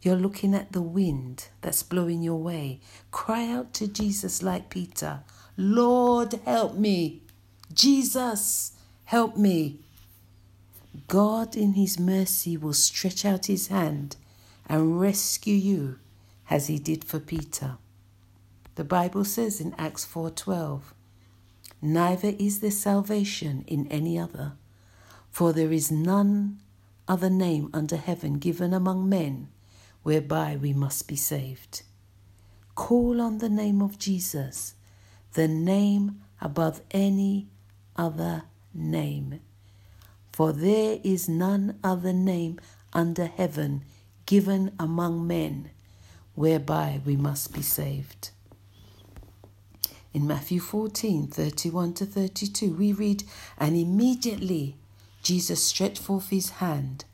you're 0.00 0.16
looking 0.16 0.54
at 0.54 0.72
the 0.72 0.82
wind 0.82 1.48
that's 1.60 1.82
blowing 1.82 2.22
your 2.22 2.40
way. 2.40 2.80
Cry 3.10 3.50
out 3.50 3.72
to 3.74 3.88
Jesus 3.88 4.42
like 4.42 4.70
Peter 4.70 5.20
Lord, 5.60 6.34
help 6.44 6.76
me. 6.76 7.22
Jesus, 7.74 8.74
help 9.06 9.36
me. 9.36 9.80
God, 11.08 11.56
in 11.56 11.72
His 11.72 11.98
mercy, 11.98 12.56
will 12.56 12.72
stretch 12.72 13.24
out 13.24 13.46
His 13.46 13.66
hand 13.66 14.14
and 14.68 15.00
rescue 15.00 15.54
you 15.54 15.98
as 16.50 16.66
He 16.66 16.78
did 16.78 17.04
for 17.04 17.20
Peter. 17.20 17.78
The 18.74 18.84
Bible 18.84 19.24
says 19.24 19.60
in 19.60 19.74
Acts 19.74 20.04
4:12, 20.04 20.94
"Neither 21.82 22.34
is 22.38 22.60
there 22.60 22.70
salvation 22.70 23.64
in 23.66 23.86
any 23.88 24.18
other, 24.18 24.52
for 25.30 25.52
there 25.52 25.72
is 25.72 25.90
none 25.90 26.60
other 27.08 27.30
name 27.30 27.70
under 27.72 27.96
heaven 27.96 28.38
given 28.38 28.74
among 28.74 29.08
men 29.08 29.48
whereby 30.02 30.56
we 30.56 30.72
must 30.72 31.08
be 31.08 31.16
saved. 31.16 31.82
Call 32.74 33.20
on 33.20 33.38
the 33.38 33.48
name 33.48 33.82
of 33.82 33.98
Jesus, 33.98 34.74
the 35.32 35.48
name 35.48 36.20
above 36.40 36.82
any 36.90 37.48
other 37.96 38.44
name. 38.72 39.40
For 40.32 40.52
there 40.52 41.00
is 41.02 41.28
none 41.28 41.78
other 41.82 42.12
name 42.12 42.60
under 42.92 43.26
heaven 43.26 43.82
given 44.28 44.70
among 44.78 45.26
men 45.26 45.70
whereby 46.34 47.00
we 47.06 47.16
must 47.16 47.54
be 47.54 47.62
saved. 47.62 48.28
In 50.12 50.26
Matthew 50.26 50.60
14 50.60 51.28
31 51.28 51.94
to 51.94 52.04
32, 52.04 52.74
we 52.74 52.92
read, 52.92 53.24
And 53.56 53.74
immediately 53.74 54.76
Jesus 55.22 55.64
stretched 55.64 56.02
forth 56.02 56.28
his 56.28 56.50
hand 56.50 57.06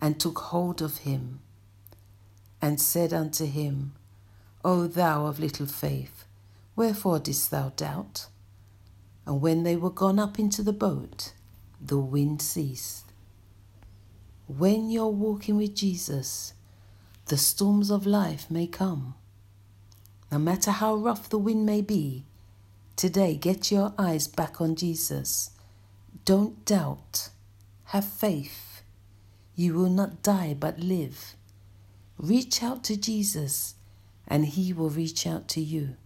and 0.00 0.18
took 0.18 0.38
hold 0.38 0.80
of 0.80 0.98
him 0.98 1.40
and 2.62 2.80
said 2.80 3.12
unto 3.12 3.44
him, 3.44 3.92
O 4.64 4.86
thou 4.86 5.26
of 5.26 5.38
little 5.38 5.66
faith, 5.66 6.24
wherefore 6.74 7.18
didst 7.18 7.50
thou 7.50 7.74
doubt? 7.76 8.28
And 9.26 9.42
when 9.42 9.62
they 9.62 9.76
were 9.76 9.90
gone 9.90 10.18
up 10.18 10.38
into 10.38 10.62
the 10.62 10.72
boat, 10.72 11.34
the 11.78 11.98
wind 11.98 12.40
ceased. 12.40 13.12
When 14.46 14.88
you're 14.88 15.08
walking 15.08 15.58
with 15.58 15.74
Jesus, 15.74 16.54
the 17.32 17.38
storms 17.38 17.90
of 17.90 18.04
life 18.04 18.50
may 18.50 18.66
come. 18.66 19.14
No 20.30 20.38
matter 20.38 20.70
how 20.70 20.94
rough 20.94 21.30
the 21.30 21.38
wind 21.38 21.64
may 21.64 21.80
be, 21.80 22.26
today 22.94 23.36
get 23.36 23.72
your 23.72 23.94
eyes 23.96 24.28
back 24.28 24.60
on 24.60 24.76
Jesus. 24.76 25.48
Don't 26.26 26.62
doubt. 26.66 27.30
Have 27.84 28.04
faith. 28.04 28.82
You 29.56 29.72
will 29.72 29.88
not 29.88 30.22
die 30.22 30.52
but 30.52 30.78
live. 30.78 31.34
Reach 32.18 32.62
out 32.62 32.84
to 32.84 32.98
Jesus 32.98 33.76
and 34.28 34.44
he 34.44 34.74
will 34.74 34.90
reach 34.90 35.26
out 35.26 35.48
to 35.54 35.62
you. 35.62 35.96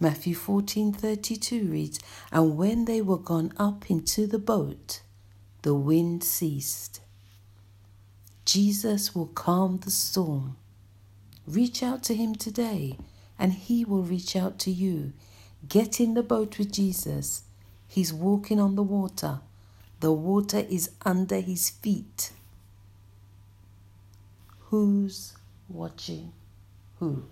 Matthew 0.00 0.34
14:32 0.34 1.66
reads, 1.66 2.00
"And 2.30 2.56
when 2.56 2.86
they 2.86 3.02
were 3.02 3.18
gone 3.18 3.52
up 3.58 3.90
into 3.90 4.26
the 4.26 4.38
boat, 4.38 5.02
the 5.60 5.74
wind 5.74 6.24
ceased." 6.24 7.01
Jesus 8.44 9.14
will 9.14 9.26
calm 9.26 9.78
the 9.78 9.90
storm. 9.90 10.56
Reach 11.46 11.82
out 11.82 12.02
to 12.04 12.14
him 12.14 12.34
today 12.34 12.98
and 13.38 13.52
he 13.52 13.84
will 13.84 14.02
reach 14.02 14.36
out 14.36 14.58
to 14.60 14.70
you. 14.70 15.12
Get 15.68 16.00
in 16.00 16.14
the 16.14 16.22
boat 16.22 16.58
with 16.58 16.72
Jesus. 16.72 17.42
He's 17.88 18.12
walking 18.12 18.60
on 18.60 18.74
the 18.74 18.82
water. 18.82 19.40
The 20.00 20.12
water 20.12 20.64
is 20.68 20.90
under 21.04 21.40
his 21.40 21.70
feet. 21.70 22.32
Who's 24.70 25.34
watching 25.68 26.32
who? 26.98 27.24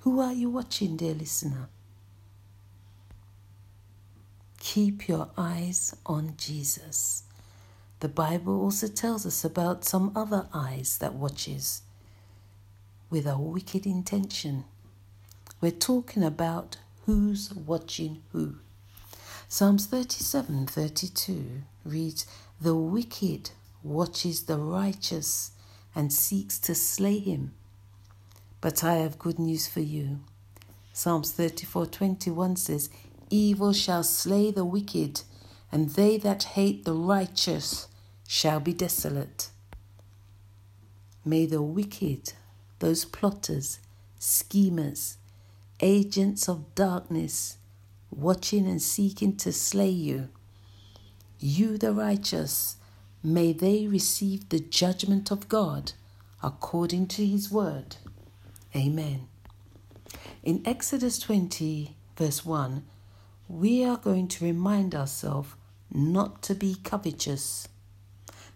Who 0.00 0.20
are 0.20 0.32
you 0.32 0.48
watching, 0.48 0.96
dear 0.96 1.14
listener? 1.14 1.68
Keep 4.60 5.08
your 5.08 5.28
eyes 5.36 5.94
on 6.06 6.34
Jesus. 6.36 7.24
The 8.00 8.08
Bible 8.08 8.60
also 8.60 8.86
tells 8.86 9.26
us 9.26 9.44
about 9.44 9.84
some 9.84 10.12
other 10.14 10.46
eyes 10.54 10.98
that 10.98 11.14
watches 11.14 11.82
with 13.10 13.26
a 13.26 13.38
wicked 13.38 13.86
intention. 13.86 14.64
We're 15.60 15.72
talking 15.72 16.22
about 16.22 16.76
who's 17.06 17.52
watching 17.52 18.22
who. 18.32 18.56
Psalms 19.48 19.86
37 19.86 20.66
32 20.66 21.62
reads, 21.84 22.26
The 22.60 22.76
wicked 22.76 23.50
watches 23.82 24.44
the 24.44 24.58
righteous 24.58 25.52
and 25.94 26.12
seeks 26.12 26.58
to 26.60 26.74
slay 26.76 27.18
him. 27.18 27.54
But 28.60 28.84
I 28.84 28.94
have 28.94 29.18
good 29.18 29.38
news 29.38 29.66
for 29.66 29.80
you. 29.80 30.20
Psalms 30.92 31.32
34 31.32 31.86
21 31.86 32.56
says, 32.56 32.90
Evil 33.30 33.72
shall 33.72 34.02
slay 34.04 34.50
the 34.50 34.64
wicked, 34.64 35.22
and 35.70 35.90
they 35.90 36.16
that 36.18 36.44
hate 36.44 36.84
the 36.84 36.94
righteous 36.94 37.88
shall 38.26 38.60
be 38.60 38.72
desolate. 38.72 39.50
May 41.24 41.46
the 41.46 41.62
wicked, 41.62 42.32
those 42.78 43.04
plotters, 43.04 43.80
schemers, 44.18 45.18
agents 45.80 46.48
of 46.48 46.74
darkness, 46.74 47.58
watching 48.10 48.66
and 48.66 48.80
seeking 48.80 49.36
to 49.36 49.52
slay 49.52 49.90
you, 49.90 50.28
you 51.38 51.78
the 51.78 51.92
righteous, 51.92 52.76
may 53.22 53.52
they 53.52 53.86
receive 53.86 54.48
the 54.48 54.60
judgment 54.60 55.30
of 55.30 55.48
God 55.48 55.92
according 56.42 57.06
to 57.08 57.26
his 57.26 57.50
word. 57.50 57.96
Amen. 58.74 59.28
In 60.42 60.62
Exodus 60.64 61.18
20, 61.18 61.96
verse 62.16 62.44
1, 62.44 62.84
we 63.48 63.84
are 63.84 63.96
going 63.96 64.28
to 64.28 64.44
remind 64.44 64.94
ourselves 64.94 65.54
not 65.92 66.42
to 66.42 66.54
be 66.54 66.76
covetous. 66.84 67.68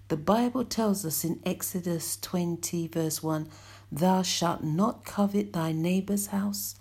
The 0.08 0.16
Bible 0.16 0.64
tells 0.64 1.04
us 1.04 1.24
in 1.24 1.40
Exodus 1.46 2.16
20, 2.18 2.88
verse 2.88 3.22
1 3.22 3.48
Thou 3.90 4.22
shalt 4.22 4.62
not 4.62 5.04
covet 5.04 5.52
thy 5.52 5.72
neighbour's 5.72 6.26
house, 6.28 6.74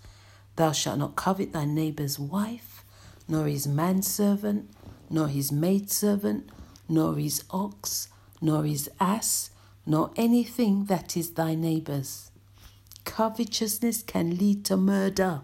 thou 0.56 0.72
shalt 0.72 0.98
not 0.98 1.16
covet 1.16 1.52
thy 1.52 1.64
neighbour's 1.64 2.18
wife, 2.18 2.84
nor 3.28 3.46
his 3.46 3.66
manservant, 3.66 4.70
nor 5.08 5.28
his 5.28 5.50
maidservant, 5.50 6.50
nor 6.88 7.16
his 7.16 7.44
ox, 7.50 8.08
nor 8.40 8.64
his 8.64 8.90
ass, 9.00 9.50
nor 9.86 10.10
anything 10.16 10.84
that 10.86 11.16
is 11.16 11.32
thy 11.32 11.54
neighbour's. 11.54 12.30
Covetousness 13.04 14.02
can 14.02 14.36
lead 14.36 14.64
to 14.66 14.76
murder. 14.76 15.40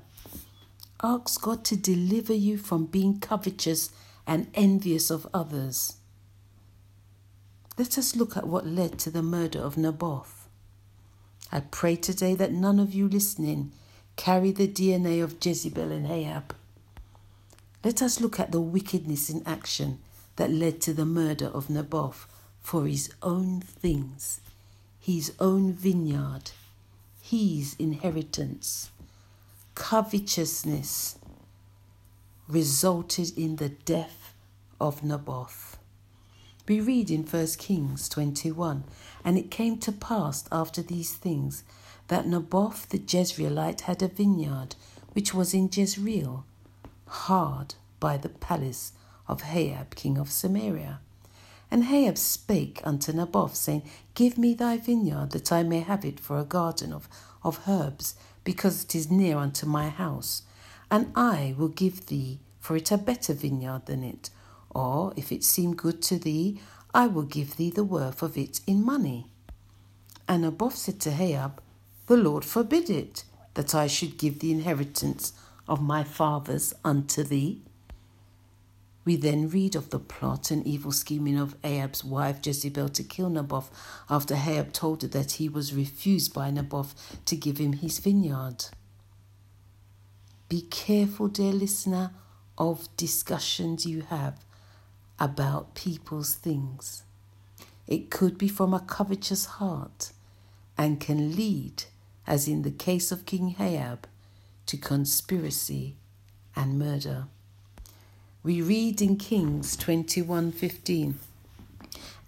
Ask 1.03 1.43
God 1.43 1.65
to 1.67 1.77
deliver 1.77 2.35
you 2.35 2.59
from 2.59 2.87
being 2.87 3.21
covetous 3.21 3.91
and 4.29 4.47
envious 4.53 5.11
of 5.11 5.27
others. 5.33 5.97
Let 7.79 7.97
us 7.97 8.15
look 8.15 8.37
at 8.37 8.47
what 8.47 8.67
led 8.67 8.99
to 9.01 9.11
the 9.11 9.23
murder 9.23 9.59
of 9.59 9.79
Naboth. 9.79 10.49
I 11.51 11.61
pray 11.61 11.97
today 11.97 12.35
that 12.35 12.53
none 12.53 12.79
of 12.79 12.93
you 12.93 13.09
listening 13.09 13.73
carry 14.17 14.53
the 14.53 14.69
DNA 14.69 15.25
of 15.25 15.37
Jezebel 15.43 15.91
and 15.91 16.07
Ahab. 16.07 16.55
Let 17.83 18.03
us 18.03 18.21
look 18.21 18.39
at 18.39 18.53
the 18.53 18.61
wickedness 18.61 19.31
in 19.31 19.43
action 19.47 20.01
that 20.37 20.51
led 20.51 20.83
to 20.83 20.93
the 20.93 21.07
murder 21.07 21.47
of 21.47 21.71
Naboth 21.71 22.27
for 22.61 22.87
his 22.87 23.11
own 23.23 23.63
things, 23.63 24.41
his 25.01 25.33
own 25.41 25.73
vineyard, 25.73 26.51
his 27.23 27.77
inheritance. 27.79 28.91
Covetousness 29.75 31.17
resulted 32.49 33.39
in 33.39 33.57
the 33.57 33.69
death 33.69 34.18
of 34.81 35.03
Naboth. 35.03 35.79
We 36.69 36.81
read 36.81 37.11
in 37.11 37.23
1 37.25 37.47
Kings 37.59 38.09
21 38.09 38.85
And 39.25 39.39
it 39.39 39.51
came 39.51 39.79
to 39.79 39.93
pass 39.93 40.45
after 40.53 40.83
these 40.83 41.15
things 41.15 41.65
that 42.09 42.27
Naboth 42.27 42.89
the 42.91 42.99
Jezreelite 42.99 43.83
had 43.83 44.03
a 44.03 44.09
vineyard 44.09 44.77
which 45.13 45.33
was 45.33 45.55
in 45.55 45.71
Jezreel, 45.73 46.45
hard 47.07 47.75
by 48.01 48.17
the 48.17 48.29
palace 48.29 48.93
of 49.27 49.43
Ahab 49.53 49.95
king 49.95 50.19
of 50.19 50.31
Samaria. 50.31 51.01
And 51.71 51.85
Ahab 51.85 52.17
spake 52.17 52.81
unto 52.85 53.13
Naboth, 53.13 53.55
saying, 53.55 53.83
Give 54.15 54.39
me 54.39 54.55
thy 54.55 54.79
vineyard, 54.79 55.33
that 55.33 55.53
I 55.53 55.63
may 55.63 55.81
have 55.81 56.05
it 56.05 56.19
for 56.21 56.39
a 56.39 56.45
garden 56.45 56.93
of, 56.93 57.09
of 57.43 57.69
herbs, 57.69 58.15
because 58.45 58.85
it 58.85 58.95
is 58.95 59.11
near 59.11 59.37
unto 59.37 59.67
my 59.67 59.89
house. 59.89 60.43
And 60.91 61.13
I 61.15 61.55
will 61.59 61.69
give 61.69 62.07
thee 62.07 62.41
for 62.61 62.77
it 62.77 62.91
a 62.91 62.97
better 62.97 63.35
vineyard 63.35 63.87
than 63.87 64.03
it. 64.03 64.31
Or, 64.71 65.13
if 65.17 65.33
it 65.33 65.45
seem 65.45 65.75
good 65.75 66.03
to 66.03 66.19
thee, 66.19 66.61
I 66.95 67.07
will 67.07 67.23
give 67.23 67.57
thee 67.57 67.71
the 67.71 67.85
worth 67.85 68.23
of 68.23 68.37
it 68.37 68.61
in 68.67 68.85
money. 68.85 69.27
And 70.27 70.43
Naboth 70.43 70.77
said 70.77 71.01
to 71.01 71.11
Ahab, 71.11 71.61
The 72.07 72.17
Lord 72.17 72.45
forbid 72.45 72.91
it, 72.91 73.25
that 73.55 73.75
I 73.75 73.87
should 73.87 74.19
give 74.19 74.39
the 74.39 74.53
inheritance 74.53 75.33
of 75.67 75.83
my 75.83 76.05
fathers 76.05 76.75
unto 76.85 77.23
thee. 77.23 77.63
We 79.05 79.17
then 79.17 79.49
read 79.49 79.75
of 79.75 79.91
the 79.91 79.99
plot 79.99 80.51
and 80.51 80.67
evil 80.67 80.93
scheming 80.93 81.39
of 81.39 81.57
Ahab's 81.65 82.05
wife 82.05 82.41
Jezebel 82.45 82.91
to 82.91 83.03
kill 83.03 83.31
Naboth 83.31 83.71
after 84.11 84.35
Ahab 84.35 84.73
told 84.73 85.01
her 85.03 85.09
that 85.09 85.33
he 85.33 85.49
was 85.49 85.75
refused 85.75 86.35
by 86.35 86.51
Naboth 86.51 87.19
to 87.25 87.35
give 87.35 87.59
him 87.59 87.73
his 87.73 87.99
vineyard. 87.99 88.67
Be 90.49 90.61
careful, 90.61 91.29
dear 91.29 91.53
listener, 91.53 92.13
of 92.59 92.95
discussions 92.97 93.87
you 93.87 94.03
have 94.03 94.45
about 95.19 95.75
people's 95.75 96.35
things. 96.35 97.03
It 97.87 98.11
could 98.11 98.39
be 98.39 98.49
from 98.49 98.75
a 98.75 98.81
covetous 98.81 99.47
heart 99.47 100.13
and 100.77 101.01
can 101.01 101.35
lead, 101.35 101.85
as 102.27 102.47
in 102.47 102.63
the 102.63 102.71
case 102.71 103.11
of 103.11 103.27
King 103.27 103.57
Ahab, 103.59 104.07
to 104.67 104.77
conspiracy 104.77 105.97
and 106.55 106.79
murder. 106.79 107.27
We 108.43 108.63
read 108.63 109.03
in 109.03 109.17
Kings 109.17 109.77
21:15 109.77 111.15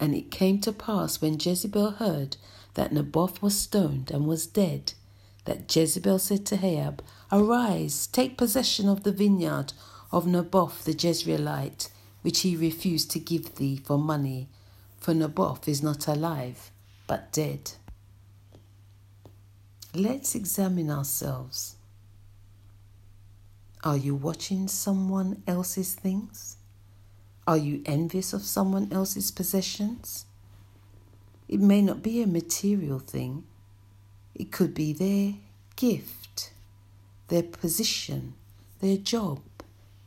And 0.01 0.15
it 0.15 0.31
came 0.31 0.61
to 0.63 0.73
pass 0.73 1.21
when 1.21 1.39
Jezebel 1.39 1.93
heard 1.93 2.37
that 2.75 2.93
Naboth 2.93 3.43
was 3.43 3.57
stoned 3.57 4.11
and 4.11 4.27
was 4.27 4.47
dead 4.47 4.95
that 5.45 5.75
Jezebel 5.75 6.19
said 6.19 6.47
to 6.47 6.65
Ahab 6.65 7.03
Arise 7.33 8.07
take 8.07 8.37
possession 8.37 8.89
of 8.89 9.03
the 9.03 9.13
vineyard 9.13 9.73
of 10.13 10.27
Naboth 10.27 10.85
the 10.85 10.95
Jezreelite 10.95 11.91
which 12.23 12.41
he 12.41 12.57
refused 12.57 13.11
to 13.11 13.19
give 13.19 13.55
thee 13.57 13.81
for 13.85 13.99
money 13.99 14.49
for 14.99 15.15
Naboth 15.15 15.69
is 15.69 15.83
not 15.83 16.07
alive 16.07 16.71
but 17.07 17.33
dead 17.33 17.73
Let's 19.95 20.37
examine 20.37 20.89
ourselves 20.89 21.75
are 23.83 23.97
you 23.97 24.15
watching 24.15 24.69
someone 24.69 25.43
else's 25.47 25.95
things? 25.95 26.59
Are 27.47 27.57
you 27.57 27.83
envious 27.87 28.35
of 28.35 28.43
someone 28.43 28.93
else's 28.93 29.31
possessions? 29.31 30.27
It 31.49 31.61
may 31.61 31.81
not 31.81 32.03
be 32.03 32.23
a 32.23 32.27
material 32.27 32.99
thing, 32.99 33.45
it 34.35 34.53
could 34.53 34.75
be 34.75 34.93
their 34.93 35.35
gift, 35.77 36.53
their 37.29 37.43
position, 37.43 38.35
their 38.81 38.99
job, 38.99 39.41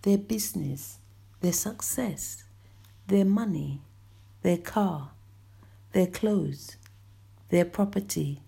their 0.04 0.20
business, 0.20 1.00
their 1.44 1.52
success, 1.52 2.46
their 3.08 3.26
money, 3.26 3.82
their 4.44 4.58
car, 4.58 5.10
their 5.92 6.08
clothes, 6.08 6.78
their 7.50 7.66
property, 7.66 8.40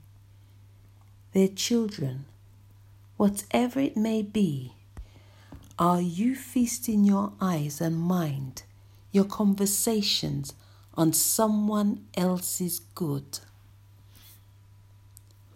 their 1.33 1.49
children, 1.49 2.23
whatever 3.17 3.81
it 3.81 3.97
may 3.97 4.21
be, 4.21 4.71
are 5.77 5.99
you 5.99 6.35
feasting 6.35 7.03
your 7.03 7.33
eyes 7.41 7.81
and 7.81 7.97
mind, 7.97 8.63
your 9.11 9.25
conversations 9.25 10.53
on 10.93 11.11
someone 11.11 12.05
else's 12.15 12.79
good? 12.79 13.39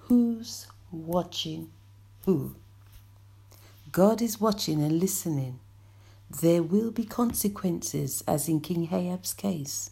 Who's 0.10 0.68
watching 0.92 1.70
who? 2.26 2.56
God 3.94 4.22
is 4.22 4.42
watching 4.42 4.84
and 4.84 5.00
listening. 5.00 5.62
There 6.30 6.62
will 6.62 6.92
be 6.92 7.06
consequences, 7.06 8.24
as 8.28 8.48
in 8.48 8.62
King 8.62 8.88
Ahab's 8.92 9.34
case. 9.34 9.90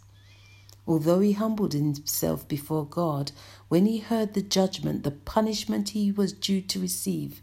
Although 0.86 1.20
he 1.20 1.34
humbled 1.34 1.74
himself 1.74 2.48
before 2.48 2.86
God, 2.86 3.32
when 3.68 3.86
he 3.86 3.98
heard 3.98 4.34
the 4.34 4.42
judgment, 4.42 5.04
the 5.04 5.12
punishment 5.12 5.90
he 5.90 6.12
was 6.12 6.32
due 6.32 6.62
to 6.62 6.80
receive, 6.80 7.42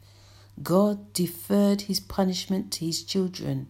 God 0.62 1.12
deferred 1.12 1.82
his 1.82 1.98
punishment 1.98 2.72
to 2.74 2.86
his 2.86 3.02
children, 3.02 3.66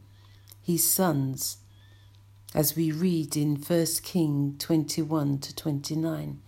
his 0.62 0.88
sons, 0.88 1.56
as 2.54 2.76
we 2.76 2.92
read 2.92 3.36
in 3.36 3.56
1 3.56 3.86
King 4.02 4.56
21 4.58 5.38
to 5.38 5.56
29. 5.56 6.40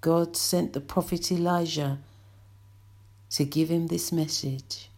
God 0.00 0.36
sent 0.36 0.72
the 0.72 0.80
prophet 0.80 1.30
Elijah 1.30 1.98
to 3.30 3.44
give 3.44 3.68
him 3.68 3.88
this 3.88 4.10
message. 4.12 4.89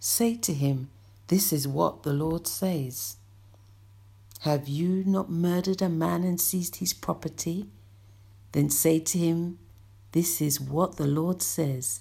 Say 0.00 0.36
to 0.36 0.54
him, 0.54 0.90
This 1.26 1.52
is 1.52 1.66
what 1.66 2.02
the 2.02 2.12
Lord 2.12 2.46
says. 2.46 3.16
Have 4.40 4.68
you 4.68 5.02
not 5.04 5.30
murdered 5.30 5.82
a 5.82 5.88
man 5.88 6.22
and 6.22 6.40
seized 6.40 6.76
his 6.76 6.92
property? 6.92 7.66
Then 8.52 8.70
say 8.70 9.00
to 9.00 9.18
him, 9.18 9.58
This 10.12 10.40
is 10.40 10.60
what 10.60 10.96
the 10.96 11.06
Lord 11.06 11.42
says. 11.42 12.00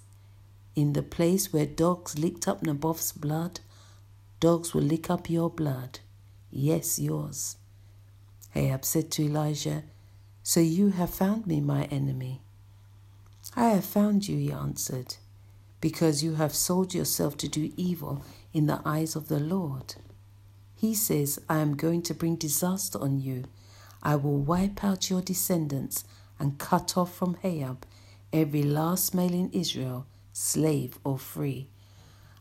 In 0.75 0.93
the 0.93 1.01
place 1.01 1.51
where 1.51 1.65
dogs 1.65 2.19
licked 2.19 2.47
up 2.47 2.62
Naboth's 2.62 3.12
blood, 3.12 3.62
dogs 4.39 4.75
will 4.75 4.83
lick 4.83 5.10
up 5.10 5.29
your 5.29 5.49
blood. 5.49 5.99
Yes, 6.51 6.99
yours. 6.99 7.57
Ahab 8.53 8.86
said 8.86 9.10
to 9.12 9.23
Elijah, 9.23 9.83
So 10.43 10.60
you 10.60 10.89
have 10.89 11.10
found 11.10 11.47
me, 11.47 11.60
my 11.60 11.86
enemy. 11.86 12.41
I 13.55 13.69
have 13.69 13.86
found 13.86 14.27
you, 14.27 14.38
he 14.38 14.51
answered, 14.51 15.15
because 15.79 16.23
you 16.23 16.35
have 16.35 16.55
sold 16.55 16.93
yourself 16.93 17.37
to 17.37 17.47
do 17.47 17.71
evil 17.77 18.23
in 18.53 18.67
the 18.67 18.81
eyes 18.85 19.15
of 19.15 19.27
the 19.27 19.39
Lord. 19.39 19.95
He 20.75 20.93
says, 20.93 21.39
I 21.49 21.59
am 21.59 21.75
going 21.75 22.01
to 22.03 22.13
bring 22.13 22.35
disaster 22.35 22.99
on 22.99 23.19
you. 23.19 23.45
I 24.03 24.15
will 24.15 24.37
wipe 24.37 24.83
out 24.83 25.09
your 25.09 25.21
descendants 25.21 26.03
and 26.39 26.59
cut 26.59 26.97
off 26.97 27.15
from 27.15 27.37
Ahab 27.43 27.85
every 28.31 28.63
last 28.63 29.15
male 29.15 29.33
in 29.33 29.49
Israel, 29.51 30.05
slave 30.33 30.99
or 31.03 31.17
free. 31.17 31.69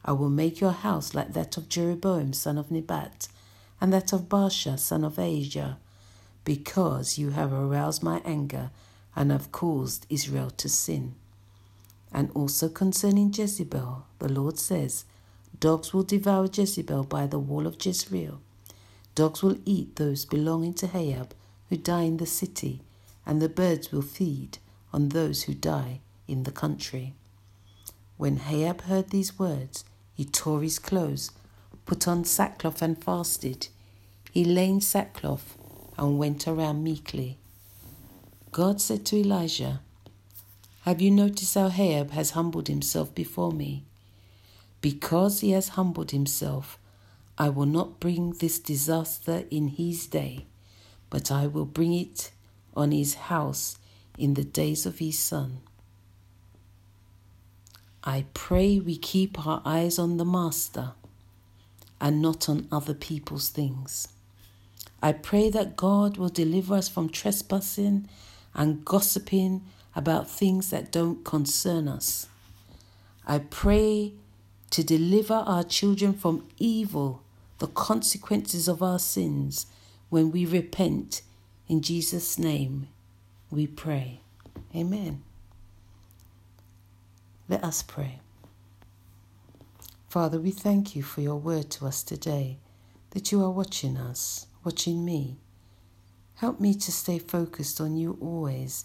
I 0.04 0.12
will 0.12 0.30
make 0.30 0.60
your 0.60 0.72
house 0.72 1.14
like 1.14 1.32
that 1.32 1.56
of 1.56 1.68
Jeroboam 1.68 2.32
son 2.32 2.58
of 2.58 2.70
Nebat, 2.70 3.28
and 3.80 3.92
that 3.92 4.12
of 4.12 4.28
Baasha 4.28 4.78
son 4.78 5.04
of 5.04 5.18
Ahijah, 5.18 5.78
because 6.44 7.18
you 7.18 7.30
have 7.30 7.52
aroused 7.52 8.02
my 8.02 8.20
anger 8.24 8.70
and 9.14 9.30
have 9.30 9.50
caused 9.50 10.06
Israel 10.08 10.50
to 10.50 10.68
sin. 10.68 11.14
And 12.16 12.30
also 12.34 12.70
concerning 12.70 13.30
Jezebel, 13.30 14.06
the 14.20 14.32
Lord 14.32 14.58
says, 14.58 15.04
Dogs 15.60 15.92
will 15.92 16.02
devour 16.02 16.48
Jezebel 16.50 17.04
by 17.04 17.26
the 17.26 17.38
wall 17.38 17.66
of 17.66 17.76
Jezreel. 17.84 18.40
Dogs 19.14 19.42
will 19.42 19.58
eat 19.66 19.96
those 19.96 20.24
belonging 20.24 20.72
to 20.74 20.90
Ahab 20.96 21.34
who 21.68 21.76
die 21.76 22.02
in 22.02 22.16
the 22.16 22.24
city, 22.26 22.80
and 23.26 23.42
the 23.42 23.50
birds 23.50 23.92
will 23.92 24.00
feed 24.00 24.56
on 24.94 25.10
those 25.10 25.42
who 25.42 25.52
die 25.52 26.00
in 26.26 26.44
the 26.44 26.50
country. 26.50 27.12
When 28.16 28.40
Ahab 28.48 28.82
heard 28.82 29.10
these 29.10 29.38
words, 29.38 29.84
he 30.14 30.24
tore 30.24 30.62
his 30.62 30.78
clothes, 30.78 31.32
put 31.84 32.08
on 32.08 32.24
sackcloth, 32.24 32.80
and 32.80 33.02
fasted. 33.02 33.68
He 34.30 34.42
lay 34.42 34.70
in 34.70 34.80
sackcloth 34.80 35.58
and 35.98 36.18
went 36.18 36.48
around 36.48 36.82
meekly. 36.82 37.38
God 38.52 38.80
said 38.80 39.04
to 39.06 39.16
Elijah, 39.16 39.80
Have 40.86 41.02
you 41.02 41.10
noticed 41.10 41.56
how 41.56 41.66
Ahab 41.66 42.12
has 42.12 42.30
humbled 42.30 42.68
himself 42.68 43.12
before 43.12 43.50
me? 43.50 43.82
Because 44.80 45.40
he 45.40 45.50
has 45.50 45.70
humbled 45.70 46.12
himself, 46.12 46.78
I 47.36 47.48
will 47.48 47.66
not 47.66 47.98
bring 47.98 48.30
this 48.34 48.60
disaster 48.60 49.46
in 49.50 49.66
his 49.66 50.06
day, 50.06 50.46
but 51.10 51.32
I 51.32 51.48
will 51.48 51.64
bring 51.64 51.92
it 51.92 52.30
on 52.76 52.92
his 52.92 53.14
house 53.14 53.78
in 54.16 54.34
the 54.34 54.44
days 54.44 54.86
of 54.86 55.00
his 55.00 55.18
son. 55.18 55.58
I 58.04 58.26
pray 58.32 58.78
we 58.78 58.96
keep 58.96 59.44
our 59.44 59.62
eyes 59.64 59.98
on 59.98 60.18
the 60.18 60.24
Master 60.24 60.92
and 62.00 62.22
not 62.22 62.48
on 62.48 62.68
other 62.70 62.94
people's 62.94 63.48
things. 63.48 64.06
I 65.02 65.14
pray 65.14 65.50
that 65.50 65.74
God 65.74 66.16
will 66.16 66.28
deliver 66.28 66.76
us 66.76 66.88
from 66.88 67.08
trespassing 67.08 68.08
and 68.54 68.84
gossiping 68.84 69.62
about 69.96 70.28
things 70.30 70.68
that 70.70 70.92
don't 70.92 71.24
concern 71.24 71.88
us. 71.88 72.28
I 73.26 73.38
pray 73.38 74.12
to 74.70 74.84
deliver 74.84 75.34
our 75.34 75.64
children 75.64 76.12
from 76.12 76.46
evil, 76.58 77.22
the 77.58 77.66
consequences 77.66 78.68
of 78.68 78.82
our 78.82 78.98
sins, 78.98 79.66
when 80.10 80.30
we 80.30 80.44
repent. 80.44 81.22
In 81.66 81.80
Jesus' 81.80 82.38
name 82.38 82.88
we 83.50 83.66
pray. 83.66 84.20
Amen. 84.74 85.22
Let 87.48 87.64
us 87.64 87.82
pray. 87.82 88.20
Father, 90.08 90.38
we 90.38 90.50
thank 90.50 90.94
you 90.94 91.02
for 91.02 91.22
your 91.22 91.36
word 91.36 91.70
to 91.70 91.86
us 91.86 92.02
today, 92.02 92.58
that 93.10 93.32
you 93.32 93.42
are 93.42 93.50
watching 93.50 93.96
us, 93.96 94.46
watching 94.62 95.04
me. 95.04 95.38
Help 96.36 96.60
me 96.60 96.74
to 96.74 96.92
stay 96.92 97.18
focused 97.18 97.80
on 97.80 97.96
you 97.96 98.18
always 98.20 98.84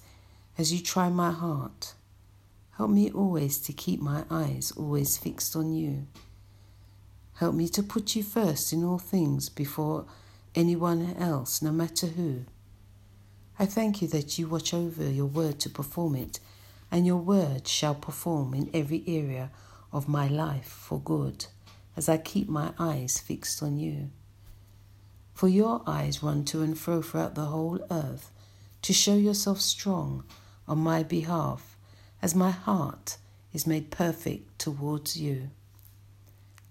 as 0.62 0.72
you 0.72 0.80
try 0.80 1.10
my 1.10 1.32
heart. 1.32 1.96
Help 2.78 2.92
me 2.92 3.10
always 3.10 3.58
to 3.58 3.74
keep 3.74 4.00
my 4.00 4.24
eyes 4.30 4.72
always 4.78 5.18
fixed 5.18 5.56
on 5.56 5.74
you. 5.74 6.06
Help 7.34 7.56
me 7.56 7.68
to 7.68 7.82
put 7.82 8.16
you 8.16 8.22
first 8.22 8.72
in 8.72 8.84
all 8.84 9.00
things 9.00 9.50
before 9.50 10.06
anyone 10.54 11.16
else, 11.18 11.64
no 11.64 11.72
matter 11.72 12.06
who. 12.06 12.46
I 13.58 13.66
thank 13.66 14.04
you 14.04 14.08
that 14.10 14.38
you 14.38 14.48
watch 14.48 14.72
over 14.72 15.10
your 15.10 15.26
word 15.26 15.60
to 15.62 15.70
perform 15.70 16.14
it, 16.16 16.40
and 16.92 17.08
your 17.08 17.18
word 17.18 17.68
shall 17.68 17.96
perform 17.96 18.54
in 18.54 18.70
every 18.72 19.04
area 19.08 19.50
of 19.92 20.08
my 20.08 20.28
life 20.28 20.68
for 20.68 21.00
good, 21.00 21.48
as 21.98 22.08
I 22.08 22.18
keep 22.20 22.48
my 22.48 22.74
eyes 22.78 23.20
fixed 23.20 23.64
on 23.64 23.80
you. 23.80 24.12
For 25.34 25.48
your 25.48 25.82
eyes 25.88 26.22
run 26.22 26.46
to 26.46 26.62
and 26.62 26.78
fro 26.78 27.02
throughout 27.02 27.34
the 27.34 27.46
whole 27.46 27.80
earth 27.90 28.30
to 28.84 28.94
show 28.94 29.16
yourself 29.16 29.60
strong 29.60 30.24
on 30.72 30.80
my 30.80 31.04
behalf 31.04 31.76
as 32.22 32.34
my 32.34 32.50
heart 32.50 33.18
is 33.52 33.68
made 33.68 33.92
perfect 33.92 34.58
towards 34.58 35.18
you. 35.18 35.50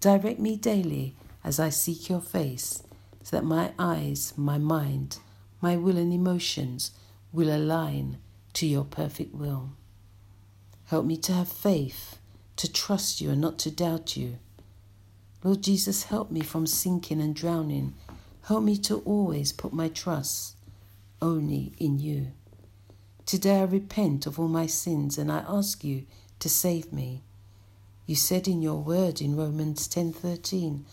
Direct 0.00 0.40
me 0.40 0.56
daily 0.56 1.14
as 1.44 1.60
I 1.60 1.68
seek 1.68 2.08
your 2.08 2.22
face, 2.22 2.82
so 3.22 3.36
that 3.36 3.44
my 3.44 3.72
eyes, 3.78 4.32
my 4.38 4.56
mind, 4.56 5.18
my 5.60 5.76
will, 5.76 5.98
and 5.98 6.14
emotions 6.14 6.92
will 7.30 7.54
align 7.54 8.16
to 8.54 8.66
your 8.66 8.84
perfect 8.84 9.34
will. 9.34 9.72
Help 10.86 11.04
me 11.04 11.18
to 11.18 11.34
have 11.34 11.48
faith, 11.48 12.18
to 12.56 12.72
trust 12.72 13.20
you 13.20 13.30
and 13.30 13.40
not 13.40 13.58
to 13.58 13.70
doubt 13.70 14.16
you. 14.16 14.38
Lord 15.44 15.62
Jesus, 15.62 16.04
help 16.04 16.30
me 16.30 16.40
from 16.40 16.66
sinking 16.66 17.20
and 17.20 17.34
drowning. 17.34 17.92
Help 18.44 18.64
me 18.64 18.78
to 18.78 19.00
always 19.00 19.52
put 19.52 19.74
my 19.74 19.88
trust 19.88 20.56
only 21.20 21.74
in 21.78 21.98
you. 21.98 22.32
Today 23.26 23.60
I 23.60 23.64
repent 23.64 24.26
of 24.26 24.38
all 24.40 24.48
my 24.48 24.66
sins 24.66 25.18
and 25.18 25.30
I 25.30 25.44
ask 25.46 25.84
you 25.84 26.06
to 26.40 26.48
save 26.48 26.92
me. 26.92 27.22
You 28.06 28.16
said 28.16 28.48
in 28.48 28.62
your 28.62 28.82
word 28.82 29.20
in 29.20 29.36
Romans 29.36 29.86
10:13, 29.86 30.84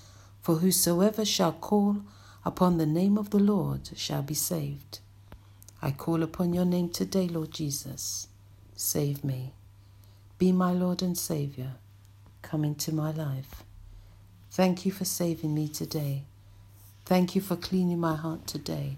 "For 0.41 0.57
whosoever 0.57 1.25
shall 1.25 1.53
call 1.53 2.01
upon 2.45 2.77
the 2.77 2.85
name 2.85 3.17
of 3.17 3.31
the 3.31 3.39
Lord 3.39 3.89
shall 3.95 4.21
be 4.21 4.35
saved." 4.35 4.99
I 5.81 5.91
call 5.91 6.21
upon 6.21 6.53
your 6.53 6.65
name 6.65 6.89
today, 6.89 7.27
Lord 7.27 7.51
Jesus. 7.51 8.27
Save 8.75 9.23
me. 9.23 9.53
Be 10.37 10.51
my 10.51 10.71
Lord 10.73 11.01
and 11.01 11.17
Savior. 11.17 11.75
Come 12.41 12.63
into 12.63 12.93
my 12.93 13.11
life. 13.11 13.63
Thank 14.51 14.85
you 14.85 14.91
for 14.91 15.05
saving 15.05 15.53
me 15.53 15.67
today. 15.67 16.25
Thank 17.05 17.35
you 17.35 17.41
for 17.41 17.55
cleaning 17.55 17.99
my 17.99 18.15
heart 18.15 18.45
today 18.47 18.97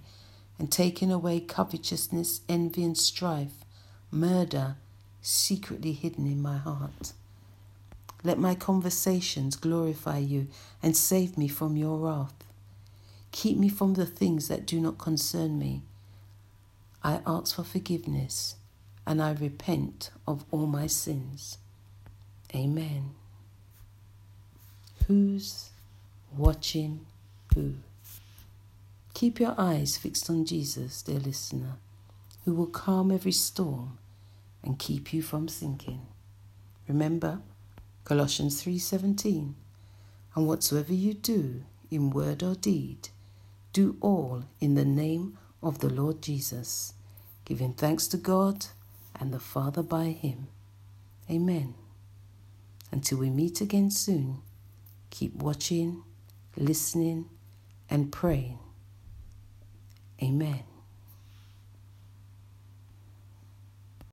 and 0.59 0.71
taking 0.71 1.11
away 1.11 1.39
covetousness, 1.39 2.41
envy, 2.47 2.83
and 2.83 2.97
strife, 2.97 3.63
murder 4.11 4.75
secretly 5.21 5.93
hidden 5.93 6.27
in 6.27 6.41
my 6.41 6.57
heart. 6.57 7.13
Let 8.23 8.37
my 8.37 8.53
conversations 8.53 9.55
glorify 9.55 10.17
you 10.17 10.47
and 10.83 10.95
save 10.95 11.37
me 11.37 11.47
from 11.47 11.77
your 11.77 11.97
wrath. 11.97 12.43
Keep 13.31 13.57
me 13.57 13.69
from 13.69 13.93
the 13.93 14.05
things 14.05 14.49
that 14.49 14.65
do 14.65 14.81
not 14.81 14.97
concern 14.97 15.57
me. 15.57 15.83
I 17.01 17.21
ask 17.25 17.55
for 17.55 17.63
forgiveness 17.63 18.55
and 19.07 19.21
I 19.21 19.31
repent 19.31 20.11
of 20.27 20.43
all 20.51 20.65
my 20.65 20.87
sins. 20.87 21.57
Amen. 22.53 23.11
Who's 25.07 25.69
watching 26.35 27.05
who? 27.55 27.75
Keep 29.19 29.41
your 29.41 29.53
eyes 29.57 29.97
fixed 29.97 30.29
on 30.29 30.45
Jesus, 30.45 31.01
dear 31.01 31.19
listener, 31.19 31.75
who 32.45 32.53
will 32.53 32.67
calm 32.67 33.11
every 33.11 33.33
storm 33.33 33.97
and 34.63 34.79
keep 34.79 35.11
you 35.11 35.21
from 35.21 35.49
sinking. 35.49 36.07
Remember 36.87 37.41
Colossians 38.05 38.61
3:17, 38.61 39.55
and 40.35 40.47
whatsoever 40.47 40.93
you 40.93 41.13
do 41.13 41.65
in 41.91 42.11
word 42.11 42.41
or 42.41 42.55
deed, 42.55 43.09
do 43.73 43.97
all 43.99 44.45
in 44.61 44.75
the 44.75 44.85
name 44.85 45.37
of 45.61 45.79
the 45.79 45.89
Lord 45.89 46.21
Jesus, 46.21 46.93
giving 47.43 47.73
thanks 47.73 48.07
to 48.07 48.17
God 48.17 48.67
and 49.15 49.33
the 49.33 49.39
Father 49.41 49.83
by 49.83 50.11
him. 50.11 50.47
Amen. 51.29 51.73
Until 52.89 53.17
we 53.17 53.29
meet 53.29 53.59
again 53.59 53.91
soon, 53.91 54.41
keep 55.09 55.35
watching, 55.35 56.03
listening, 56.55 57.29
and 57.89 58.13
praying. 58.13 58.59
Amen. 60.21 60.68